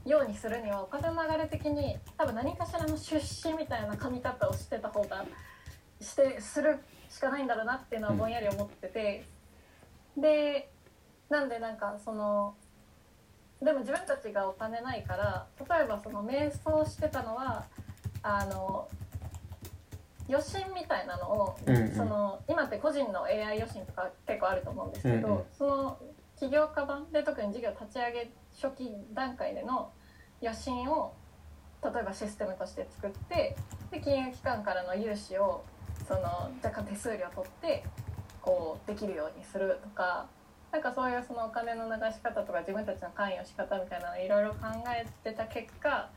[0.06, 5.24] ようにするにはお金の流れ的に多分何かしらの出資みたいな髪型をしてた方が
[6.00, 9.24] してするしかないんだろうなっていうのはぼんやり思ってて、
[10.16, 10.68] で
[11.30, 12.54] なんでなんかその
[13.62, 17.64] でも自分たちがお金ないから例えばその瞑想してたのは
[18.22, 18.88] あの
[20.28, 21.94] 予診みたいなのをうんうん。
[21.94, 25.98] その今って個人の AI 予診とか結構あると思うんですけど、うんうんその
[26.36, 29.92] 起業家版で特に事業立ち上げ初期段階での
[30.40, 31.14] 予診を
[31.82, 33.56] 例えばシステムとして作って
[33.90, 35.64] で金融機関からの融資を
[36.08, 37.84] その若干手数料取って
[38.42, 40.26] こうできるようにするとか
[40.74, 46.10] なんかそういうそのお金の流し方とか自分たちの関与仕方みたいなのいろいろ考えてた結果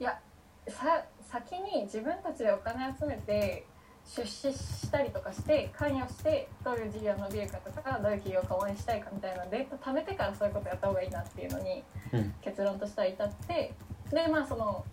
[0.00, 0.18] いや
[0.66, 3.64] さ先に自分たちでお金集めて
[4.04, 12.34] 出資したりとかして関与してどういう事業伸びるかとかどういう企業家を応援したいかみたいなデータ貯めてからそういうことやった方がいいなっていうのにうん。
[12.42, 13.72] 結論としては至って
[14.10, 14.84] でまあその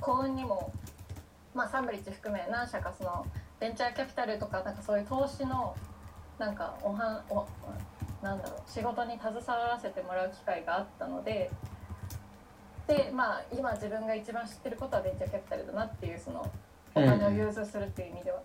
[0.00, 0.72] 幸運にも、
[1.54, 3.24] まあ、サンブリッジ含め何社かその
[3.60, 5.76] ベンチャーキャピタルとかなんかそういう投資の
[6.36, 7.46] なんかおはお
[8.22, 11.50] なんだろう仕事に携わらせてもらう機会があったので
[12.86, 16.50] でまあ今自分が一番知ってることはベンチャーキャピタルだなっていうその
[16.94, 18.40] お金を融通するっていう意味では、っ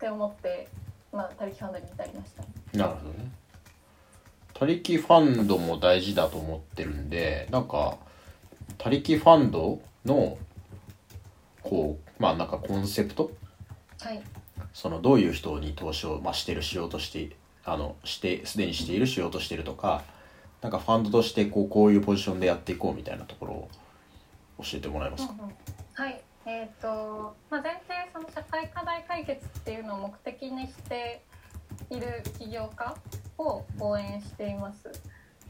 [0.00, 0.68] て思って、
[1.12, 2.42] まあ、他力ファンドに至りました。
[2.76, 3.30] なるほどね。
[4.52, 7.96] 他力ファンドも大事だと思ってるんでなんか
[8.76, 10.36] 他力ファンドの
[11.62, 13.30] こうまあなんかコンセプト？
[14.00, 14.20] はい。
[14.72, 20.02] そのどういう人に投資を、まあ、してるしようとしてあのしてすでにしているしようとしているとか
[20.60, 23.68] なんかファンドとしてこうこういうポジションでやっていこうみたいなところを
[24.58, 25.54] 教えてもらえますか、うんうん。
[25.94, 26.22] はい。
[26.46, 31.22] えっ、と、まあ、前提その社会課題解決っていうのを目的にして
[31.90, 32.94] いる起業家
[33.38, 34.90] を応援しています。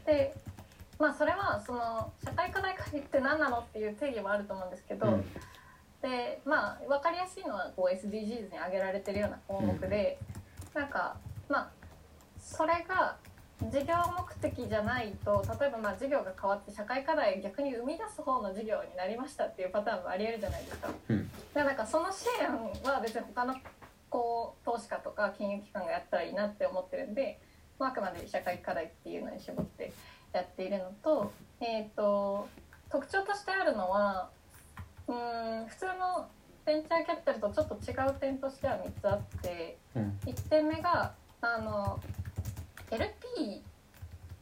[0.07, 0.35] で
[0.98, 5.24] まあそれはその社会課題解決って何なのっていう定義もあると思うんですけど、うん。
[6.03, 10.18] でまあ分かりやすいのはこう SDGs に挙げられてるような項目で、
[10.74, 11.16] なんか
[11.48, 11.84] まあ
[12.45, 13.17] それが
[13.63, 20.91] 事業目的じゃないと例えばまあ事業が変わって社会課題を逆に生み出す方の事業になりましたっていうパターンもありえるじゃないですか。
[21.09, 22.49] うんでなんかその支援
[22.83, 23.55] は別に他の
[24.11, 27.41] こう投資家とか金融機関がやったらいいなって思ってるんで、
[27.79, 29.93] まあ、あくまで社会課題っていうのに絞って
[30.33, 32.49] やっているのと,、えー、と
[32.91, 34.31] 特徴としてあるのは
[35.07, 36.29] うーん普通の
[36.67, 42.01] ベンチャーキャピタルとちょっと違う点としては3つあってうん1点目があの
[42.90, 43.62] LP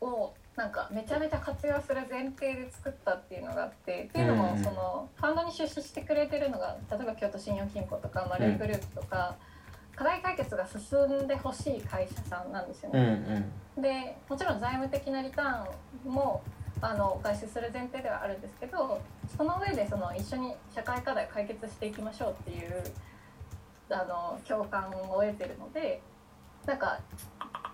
[0.00, 9.36] をなんかめちゃめちゃ活用する前提で作ったっていうのがあってっていうのもそのファンドに出資してくれてるのが例えば京都信用金庫とかマルイグループとか、
[9.96, 13.48] 課題解決が進んでほしい会社さんなんですようんね。
[13.78, 16.42] でもちろん財務的なリターンも
[16.82, 19.00] あのお返しする前提ではあるんですけど
[19.36, 22.82] その上でその一緒に社会課題を解決していきましょうっていう
[23.88, 26.02] あの共感を得てるので
[26.66, 27.00] なんか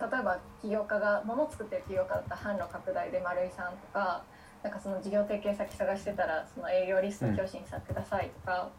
[0.00, 4.22] 例えば起業家が物を作ってる起業家だったら販路拡大で丸井さんとか
[4.62, 8.70] なんかその事業提携先探してたらその営業リスト教師にさくださいとか、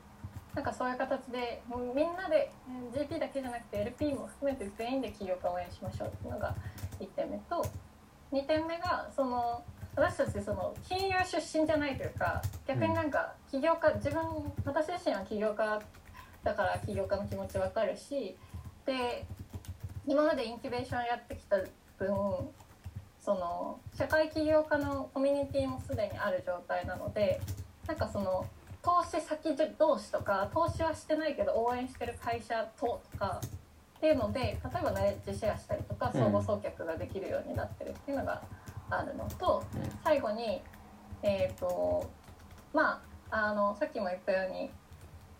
[0.53, 1.61] なんかそういう形で
[1.95, 6.55] みんなでうん GP だけじゃなくて LP も含めて全員で起業家を応援しましょうっていうのが
[6.99, 7.65] 1点目と
[8.33, 9.63] 2点目がその
[9.95, 14.21] 私たちその金融出身じゃないというか逆になんか起業家自分
[14.65, 15.81] 私自身は起業家
[16.43, 18.37] だから起業家の気持ちわかるし
[18.85, 19.25] で
[20.09, 21.57] 今までインキュベーションやってきた
[21.99, 22.09] 分
[23.21, 27.39] その社会起業家のコミュニティもすでにある状態なので
[27.87, 28.47] なんかその
[28.81, 33.39] 投資先同士とか投資はしてないけど応援してる会社ととか
[33.97, 36.13] っていうので例えばナレッジシェアしたりとかうん。
[36.13, 38.41] 相互送客ができるようになってるっていうのが
[38.89, 39.63] あるのと、
[40.03, 40.61] 最後に
[41.21, 42.09] えっ、と
[42.73, 44.71] まああのさっきも言ったように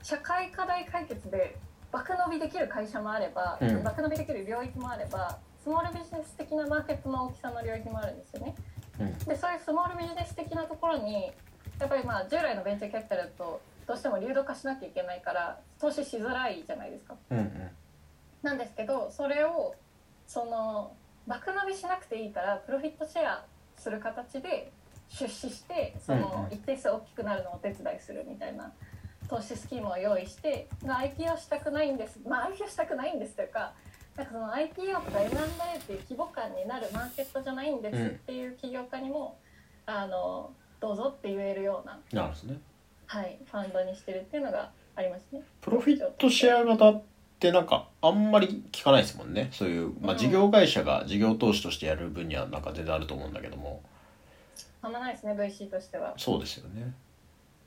[0.03, 1.57] 社会課題解決で
[1.91, 8.55] 爆伸びできる会社もあれば、うん爆伸びできる領域もあればスモールビジネス的なマーケットの大きさの領域もあるんですよね。
[8.99, 11.31] うんでそういうスモールビジネス的なところに
[11.79, 17.15] やっぱりまあ従来のベンチャーキャピタルだとどうしても流動化しなきゃいけないから投資しづらいじゃないですか。
[17.31, 17.69] うんうん
[18.41, 19.75] なんですけどそれを
[20.25, 20.93] その
[21.27, 23.43] 爆伸びしなくていいからプロフィットシェア
[23.77, 24.71] する形で
[25.09, 28.71] 出資してそうんのうん一定数大きくなるのをお手伝いするみたいな
[29.29, 33.73] 投資スキームを用意してまあ IPO したくないんですまあ IPO したくないんですというか
[34.19, 39.37] なんかその IPO とか M&A っていう規模感になるマーケットじゃないんですっていう起業家にも、
[39.85, 42.59] あのどうぞって言えるような、なるほどね。
[43.05, 45.41] はい、ファンドにしてるっていうのがありますね。
[45.61, 47.01] プロフィットシェア型っ
[47.39, 49.49] てなんかあんまり聞かないですもんね。
[49.53, 50.17] そういう、まあ、うん。
[50.17, 53.81] 事業会社が事業投資としてやる分にはなんか全然あると思うんだけども。
[54.81, 56.13] あんまないですね VC としては。
[56.17, 56.93] そうですよね。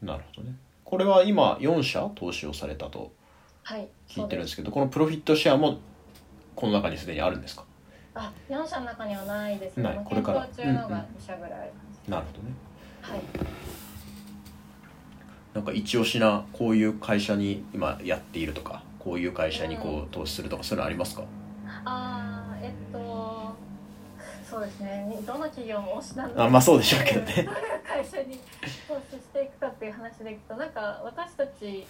[0.02, 3.12] なるほどねこれは今4社投資をされたと
[3.64, 5.78] はい、聞いてるんですけどこのプロフィットシェアも
[6.56, 7.64] この中にすでにあるんですか？
[8.14, 9.76] あ、4社の中にはないです。
[9.76, 10.00] ね。
[10.04, 10.46] これから。
[10.48, 12.10] 中のうんうんが2社ぐらいあります。
[12.10, 12.54] なるほどね。
[13.00, 13.20] はい。
[15.54, 21.22] なんか一押しなこういう会社に今やっているとかこういう会社にこう投資するとかそういうのありますか？
[21.84, 22.41] あー、えっと、
[24.52, 25.06] そうですね。
[25.08, 27.48] にどの企業も推しなんだあまあそうでしょうけどね。
[27.88, 28.38] 会社に
[28.86, 31.86] 投資していくかっていう話でいくと、なんか私たち、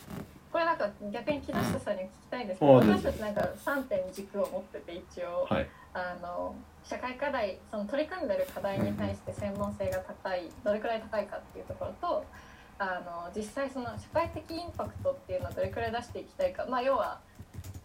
[0.52, 5.68] これなんか逆に木下さんに聞きたいんですけど、私たちなんか3点軸を持ってて一応、はい。
[5.94, 12.24] あの社会課題その取り組んでる課題に対して専門性が高いどれくらい高いかっていうところと
[12.78, 16.64] あの実際その社会的インパクトっていうのをどれくらい出していきたいか。
[16.66, 17.20] まあ要は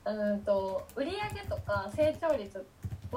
[0.05, 1.11] うんと売上
[1.49, 2.65] とか成長率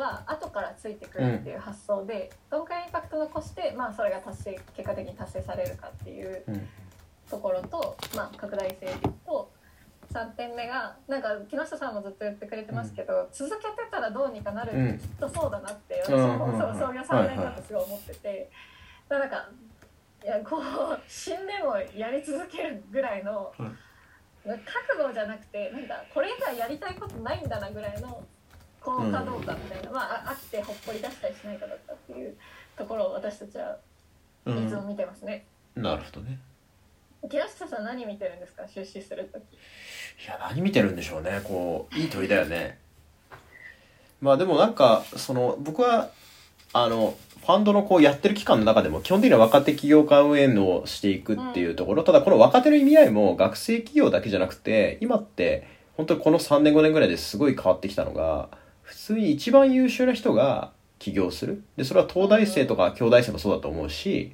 [0.01, 6.69] は後からついてくるっていう発想で、どんくらいインパクトを残して、まあ、それが達成結果的に達成されるかっていううん。
[7.31, 8.93] ところと、まあ、拡大性
[9.25, 9.53] と
[10.13, 14.91] 3点目がなんか木下さんもずっと言ってくれてますけど、続けてたらどうにかなるうん。
[14.91, 18.51] ってきっとそうだなって、うん私も創業3年だとすごい思ってて、
[19.09, 19.49] だからなんか
[20.25, 23.79] いやこう死んでもやり続けるぐらいの、うん
[24.43, 24.59] 覚
[24.97, 28.25] 悟じゃなくてなんかこれ以外やりたいことないんだなぐらいの
[28.81, 32.37] こうかどうかみたいな、まああ飽きてほっぽり出したりしないかだったっていう
[32.77, 33.77] ところを私たちは
[34.47, 34.67] うん。
[34.67, 35.45] いつも見てますね。
[35.77, 36.39] なるほどね。
[37.29, 38.67] 木下さん何見てるんですか？
[38.67, 41.41] 出資する時いや何見てるんでしょうね。
[41.45, 42.79] こういい鳥だよね。
[44.23, 46.11] まあでもなんかその僕は
[46.73, 55.67] あのファンドのこうやってる期間の中でも基本的には若手起業家運営をしていくっていうところ、ただこの若手の意味合いも学生企業だけじゃなくて今って
[55.97, 58.51] 本当にこの3年5年ぐらいですごい変わってきたのが
[58.91, 61.63] 普通に一番優秀な人が起業する。
[61.77, 64.33] でそれは東大生とか京大生もそうだと思うし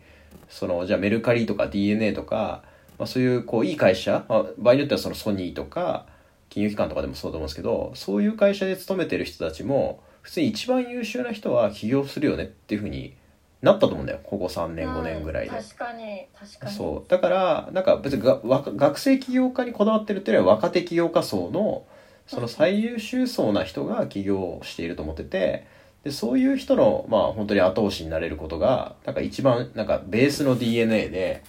[0.49, 2.63] そのじゃあメルカリとか DNA とか、
[2.99, 6.07] まあ、そういうこういい会社、まあ、場合によってはそのソニーとか
[6.49, 13.15] 金融機関とかでもそうだと思うんですけどそういう会社で勤めてる人たちも普通に一番優秀な人は起業するよねっていうふうに
[13.61, 14.21] なったと思うんだよ。
[14.23, 16.73] ここ3年5年ぐらいで、うん確かに確かに。
[16.73, 17.11] そう。
[17.11, 21.85] だからなんか別にが若学生起業家にこだわってるっていうよりは若手起業家層の
[22.27, 25.67] その最優秀層な人が起業していると思ってて
[26.05, 31.43] でそういう人のまあ本当に後押しになれることがなんか一番なんかベースの DNA で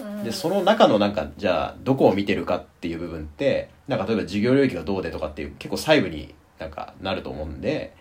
[0.00, 0.24] うん。
[0.24, 7.94] でその中のなんかじゃあどこを見てるかっていう部分ってなんか例えば事業領域がどうでとかっていう結構細部になんかなると思うんで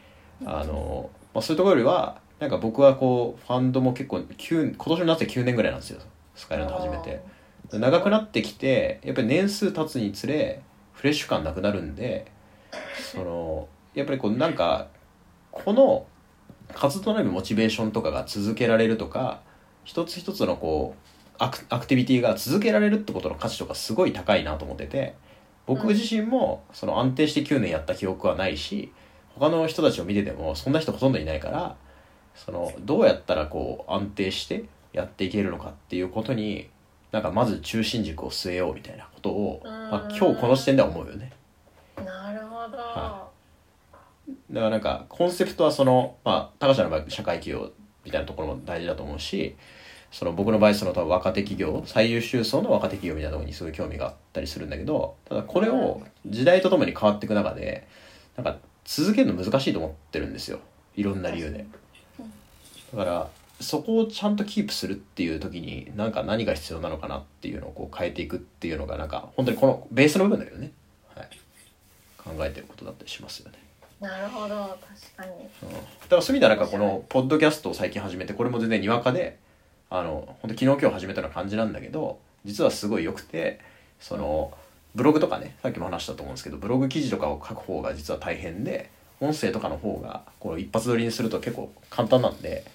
[0.46, 6.02] あの、まあ、そういうところよりはなんか僕はこうファンドも結構9今年の夏で9年ぐらいなんですよ
[6.36, 7.22] スカイランド始めて。
[7.72, 10.62] で長くなってきてやっぱり年数経つにつれ
[10.94, 12.32] フレッシュ感なくなるんで
[13.12, 14.88] そのやっぱりこうなんか
[15.52, 16.06] この
[16.74, 19.42] 活動のモチベーションとかが続けられるとか
[19.84, 25.16] 一つ一つのこうアクアクティビティが続けられるってことの価値とかすごい高いなと思ってて
[25.66, 28.92] 僕自身もその安定して9年やった記憶はないし
[29.36, 31.76] 他の人たちを見ててもそんな人ほとんどいないから
[32.36, 36.70] そのどうやったらこう安定してやっていけるのかっていうことに
[37.14, 41.32] なんかまず中心軸を据えようみたいなことを、まあ、今日この時点では思うよね。
[42.04, 43.28] なるほど、は
[44.50, 47.72] だからなんかコンセプトはそのまあ高橋の場合社会企業
[48.04, 49.56] みたいなところも大事だと思うし
[50.12, 57.88] その僕の場合その多分若手企業最優秀層の若手企業みたいなところにすごい興味があったりするんだけどただこれを時代とともに変わっていく中で
[58.38, 60.60] なんか続けるの難しいと思ってるんですよ。
[60.96, 61.68] いろんな理由で。
[62.92, 63.30] だから
[63.64, 70.72] そこをちゃんとキープするっていう時になんか何が必要なのかなっていうのをこう変えていくっていうのがなんか本当にこのベースの部分だけどね、
[71.16, 71.30] はい、
[72.18, 73.58] 考えてることだったりしますよね。
[74.00, 74.56] なるほど。
[75.16, 75.32] 確かに。
[75.32, 75.72] うん。
[75.72, 75.78] だ
[76.10, 79.40] からそういう意味ではなんかこのポッドキャストを最近始めてこれも全然にわかで
[79.90, 83.62] あの本当昨日今日始めたような感じなんだけど実はすごい良くて
[84.00, 84.52] その
[84.96, 88.90] ブログとかねさっきも話したと思うんですけどブログ記事とかを書く方が実は大変で
[89.22, 92.66] 音声とかの方がこう一発撮りにすると結構簡単なんで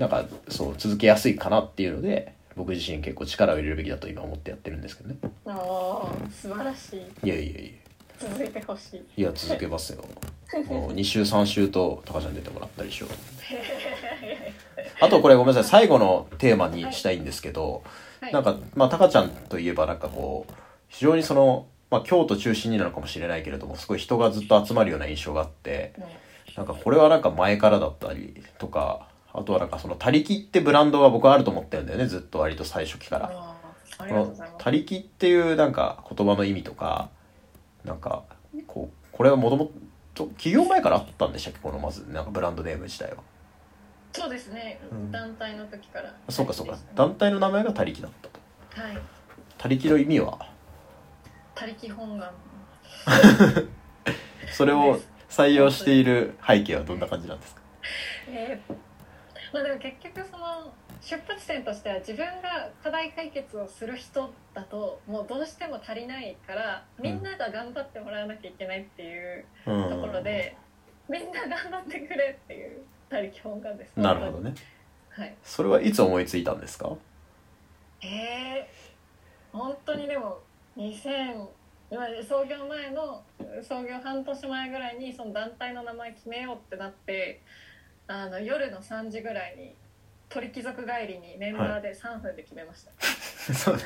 [0.00, 5.16] なんかそう続けやすいかなっていうので僕自身結構力を入れるべきだと今思ってやってるんですけどね。
[5.44, 7.26] おお素晴らしい。
[7.26, 7.66] いやいやい
[8.18, 8.28] や。
[8.30, 9.20] 続いてほしい。
[9.20, 10.02] いや続けますよ。
[10.68, 13.10] もう2週3週と高ちゃん出てもらったりしよう。
[15.00, 17.82] あとこれごめんなさい最後のテーマにしたいんですけど、
[18.22, 18.32] はい。
[18.32, 20.52] なんかまあ高ちゃんといえばなんかこう
[20.88, 26.04] 非常にその、まあ、京都中心になるかもしれないけれどもすごい人がずっと集まるような印象があってうん。
[26.56, 33.28] なんかこれはなんか前からだったりとかあとはなんかその「他力」ってブランドは僕はあると思ってるんだよねずっと割と最初期から。
[33.98, 34.64] このがとうござい「ます。
[34.64, 37.10] 他力」っていうなんか言葉の意味とか
[37.84, 38.24] なんか
[38.66, 39.70] こうこれはもとも
[40.14, 41.58] と起業前からあったんでしたっけ？
[41.60, 43.22] このまずなんかブランドネーム自体は。
[44.12, 45.12] そうですね、うん。
[45.12, 46.12] 団体の時から。
[46.26, 46.76] あそうかそうか。
[46.96, 48.40] 団体の名前が他力だったと。
[48.82, 48.98] はい。
[49.56, 50.38] 他力の意味は？
[51.54, 52.30] 他力本願。
[54.52, 57.60] それを採用している背景はどんな感じなんですか？
[58.28, 58.74] えー
[59.52, 69.90] まあでも結局その出発点としては自分が課題解決をする人だともうどうしても足りないからみんなが頑張ってもらわなきゃいけないっていううん。
[69.90, 70.56] ところで、
[71.08, 73.96] みんな頑張ってくれっていう他力本願です。
[73.98, 74.54] なるほどね。
[75.10, 75.34] はい。
[75.42, 76.90] それはいつ思いついたんですか？
[78.02, 80.38] えー、本当にでも
[80.76, 81.46] 2000
[81.90, 83.22] 今創業前の
[83.62, 87.42] 創業半年前ぐらいにその団体の名前決めようってなって
[88.08, 89.74] あの夜の3時ぐらいに
[90.28, 93.54] 鳥貴族帰りにメンバーで3分で決めました。
[93.54, 93.84] そうだ。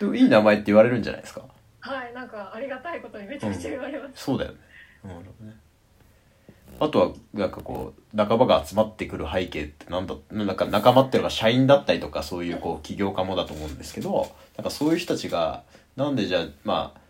[0.00, 1.42] でもいい名前って言われるんじゃないですか？
[1.80, 4.58] はい、なんかありがたいことにめちゃくちゃ言われます、そうだよね。
[5.04, 5.56] なるほどね。
[6.80, 15.64] あとはなんかこう仲間が集まってくる背景ってなんだなんか仲間っていうのが社員だったりとかそういうこう起業家もだと思うんですけどなんかそういう人たちが
[15.96, 17.00] なんでじゃあまあ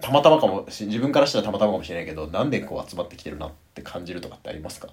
[0.00, 4.88] たまたまかもし自分からしたらたまたまかもしれないけどなんでこう集まってきてるなって感じるとかってありますか？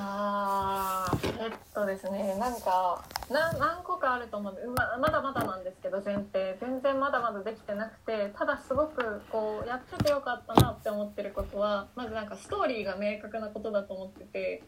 [0.00, 14.62] あーえっとですねなんかな何個かあると思うんでままだまだなんですけど前提全然まだまだできてなくてただすごくこうやっててよかったなって思ってることはまずなんかストーリーが明確なことだと思ってて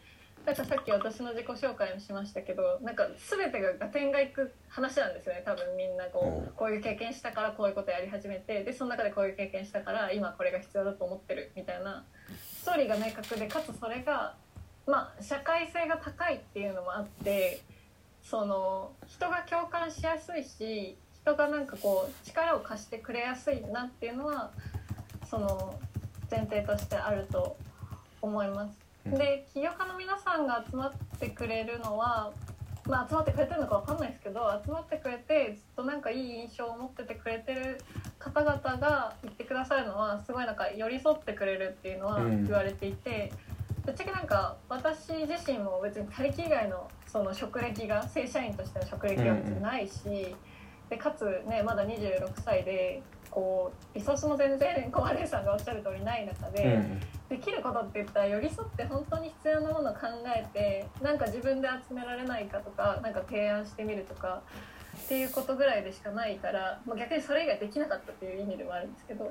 [0.45, 12.03] なんかさっき私の自己紹介もしましたけどなんか全てが合点がいく話なんですよね多分みんなこうこういう経験したからこういうことやり始めてでその中でこういう経験したから今これが必要だと思ってるみたいな
[12.57, 14.35] ストーリーが明確でかつそれが
[14.87, 17.61] まあ社会性が高いっていうのもあって
[18.23, 24.51] その人が共感しやすいし人がなんかこう力を貸してくれやすいなっていうのは
[25.29, 25.79] その
[26.31, 27.57] 前提としてあると
[28.21, 28.80] 思います。
[29.05, 32.31] で起業家の皆さんが集まってくれるのは、
[32.87, 37.81] まあ、集まってくれてるのか分かんないですけど集まってくれてずっとなんかいい印象を持っててくれてる
[38.19, 43.31] 方々が言ってくださるのはすごいなんか寄り添ってくれるっていうのは言われていて。
[43.85, 50.35] ぶっちゃけなんか私自身も別に他力以外のその職歴が正社員としての職歴は別にないし、
[50.89, 56.79] でかつねまだ26歳でこうリソースも全然小金さんがおっしゃる通りない中で、
[57.31, 64.41] できることって言ったら寄り添って本当に必要なものを考えてなんか自分で集められないかとかなんか提案してみるとか
[64.97, 69.29] っていうことぐらいでしかないからもう逆にそれ以外できなかったっていう意味でもあるんですけどっ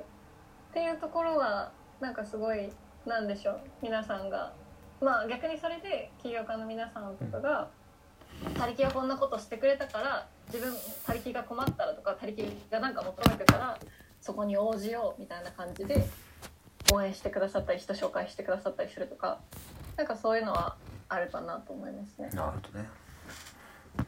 [0.73, 2.71] ていうところはなんかすごい
[3.05, 4.51] なんでしょう皆さんが。
[4.99, 7.67] まあ逆にそれで起業家の皆さんとかが
[8.57, 10.71] 「他力がこんなことしてくれたから自分
[11.05, 13.77] 他力が困ったら」とか「他力が何か求めてたら
[14.19, 16.03] そこに応じよう」みたいな感じで
[16.91, 19.39] 応援してくださったり人紹介してくださったりするとか
[19.97, 20.75] なんかそういうのは
[21.09, 22.29] あるかなと思いますね。
[22.33, 22.87] なるほどね。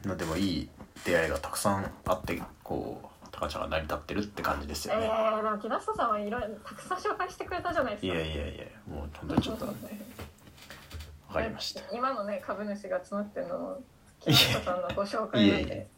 [0.04, 0.68] まあでもいい
[1.04, 5.06] 出会いがたくさんあってこう高ちゃんが成り立ってるって感じですよね。
[5.06, 8.14] えー、でも木下さんはいろいろたくさん紹介してくれたじゃないですか。
[8.14, 9.72] いやいやいやもう本当にちょっとわ
[11.34, 11.80] かりました。
[11.92, 13.82] 今のね株主が集まってるのも
[14.20, 15.88] 木下さんのご紹介なんで。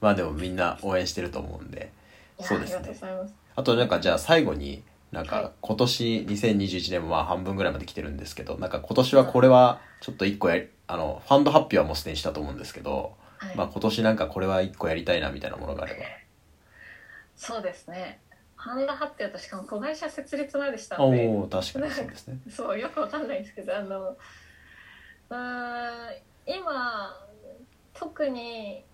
[0.00, 1.92] まあでもみんな応援してると思うんで。
[2.40, 3.12] そうですね。
[3.56, 4.82] あとなんかじゃあ最後に
[5.12, 16.00] なんか今年2021年もまあ半分ぐらいまで来てるんですけどなんか今年はこれはちょっと一個やりあのファンド発表はもうすでにしたと思うんですけど、はい、まあ今年なんかこれは一個やりたいなみたいなものがあれば。
[17.36, 18.20] そうですね。
[18.56, 21.26] ファンド発表としかも子会社設立までしたんで。
[21.26, 22.38] お確かにそうですね。
[22.50, 24.16] そうよくわかんないんですけどあの
[25.30, 27.16] うん今
[27.94, 28.84] 特に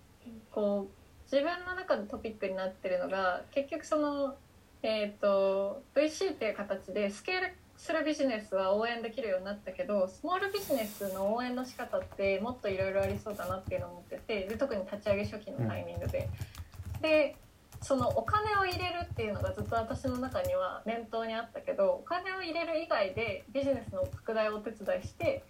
[0.51, 0.97] こう
[1.31, 4.35] 自分の中でトピックになってるのが結局その
[4.83, 16.29] えーと、VC っていう形でスケールするビジネスは応援できるようになったけどスモールビジネスの応援の仕方ってもっといろいろありそうだなっていうのを思っててで特に立ち上げ初期のタイミングで。
[17.01, 17.35] で
[17.79, 25.43] そのお金を入れるっていうのがずっと私の中には念頭にあったけどお金を入れる以外でビジネスの拡大をお手伝いして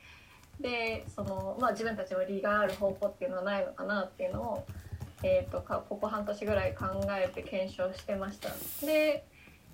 [0.59, 4.65] でその、まあ、自分たちの利がある方法っていうのはないのかなっていうのを
[5.23, 8.49] えーと、ここ半年ぐらい考えて検証してました。
[8.85, 9.25] で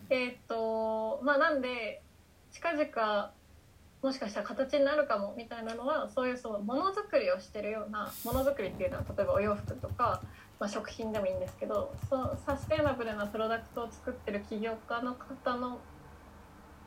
[0.10, 2.02] えっ、ー、とまあなんで
[2.52, 3.32] 近々
[4.04, 10.22] もしかしたら形になるかもみたいなのはそういうそのものづくりをしてるようなものづくりっていうのは例えばお洋服とか、
[10.60, 15.80] まあ、食品でもいいんですけどそサステイナブルなプロダクトを作ってる起業家の方の、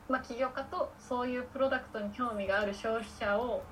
[0.07, 3.63] まあ、起業家とそういうプロダクトに興味がある消費者を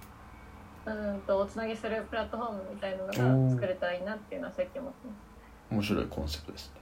[0.86, 3.08] うんとおつなぎするプラットフォームみたいなの
[3.48, 5.18] が作れたらいいなっていうのは最近思ってます。
[5.72, 6.82] 面白いコンセプトですね。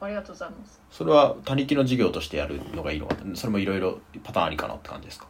[0.00, 0.80] ありがとうございます。
[0.90, 5.26] それは他力の事業としてやるのがいいのかそれもいろいろパターンありかなって感じですか？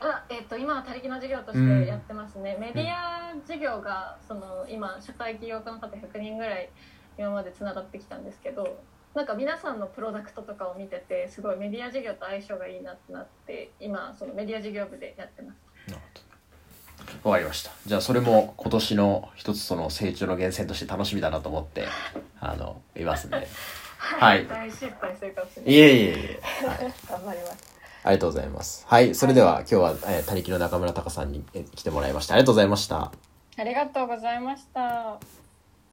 [0.00, 6.70] あえーと、今は他力の事業としてやってますね、メディア事業がその今社会起業家の方100人ぐらい
[7.18, 8.78] 今までつながってきたんですけど
[9.14, 15.90] なんか皆さんのプロダクトとかを見ててすごいメディア事業と相性がいいなってなって今そのメディア事業部でやってます。
[15.90, 16.27] なるほど
[17.22, 17.70] わかりました。
[17.86, 21.86] じゃあそれも今年の一つその成長の源泉として楽しみだなと思って、
[22.40, 23.48] あの、いますんで。
[23.98, 24.46] はい。
[24.46, 25.72] 大失敗するかもしれない。
[25.72, 26.40] いえいえいえ。
[26.66, 26.78] はい、
[27.08, 27.78] 頑張ります。
[28.04, 28.86] ありがとうございます。
[28.86, 29.14] はい。
[29.14, 31.44] それでは、今日は、えー、他力の中村隆さんに
[31.74, 32.34] 来てもらいました。
[32.34, 33.12] ありがとうございました。
[33.56, 35.47] ありがとうございました。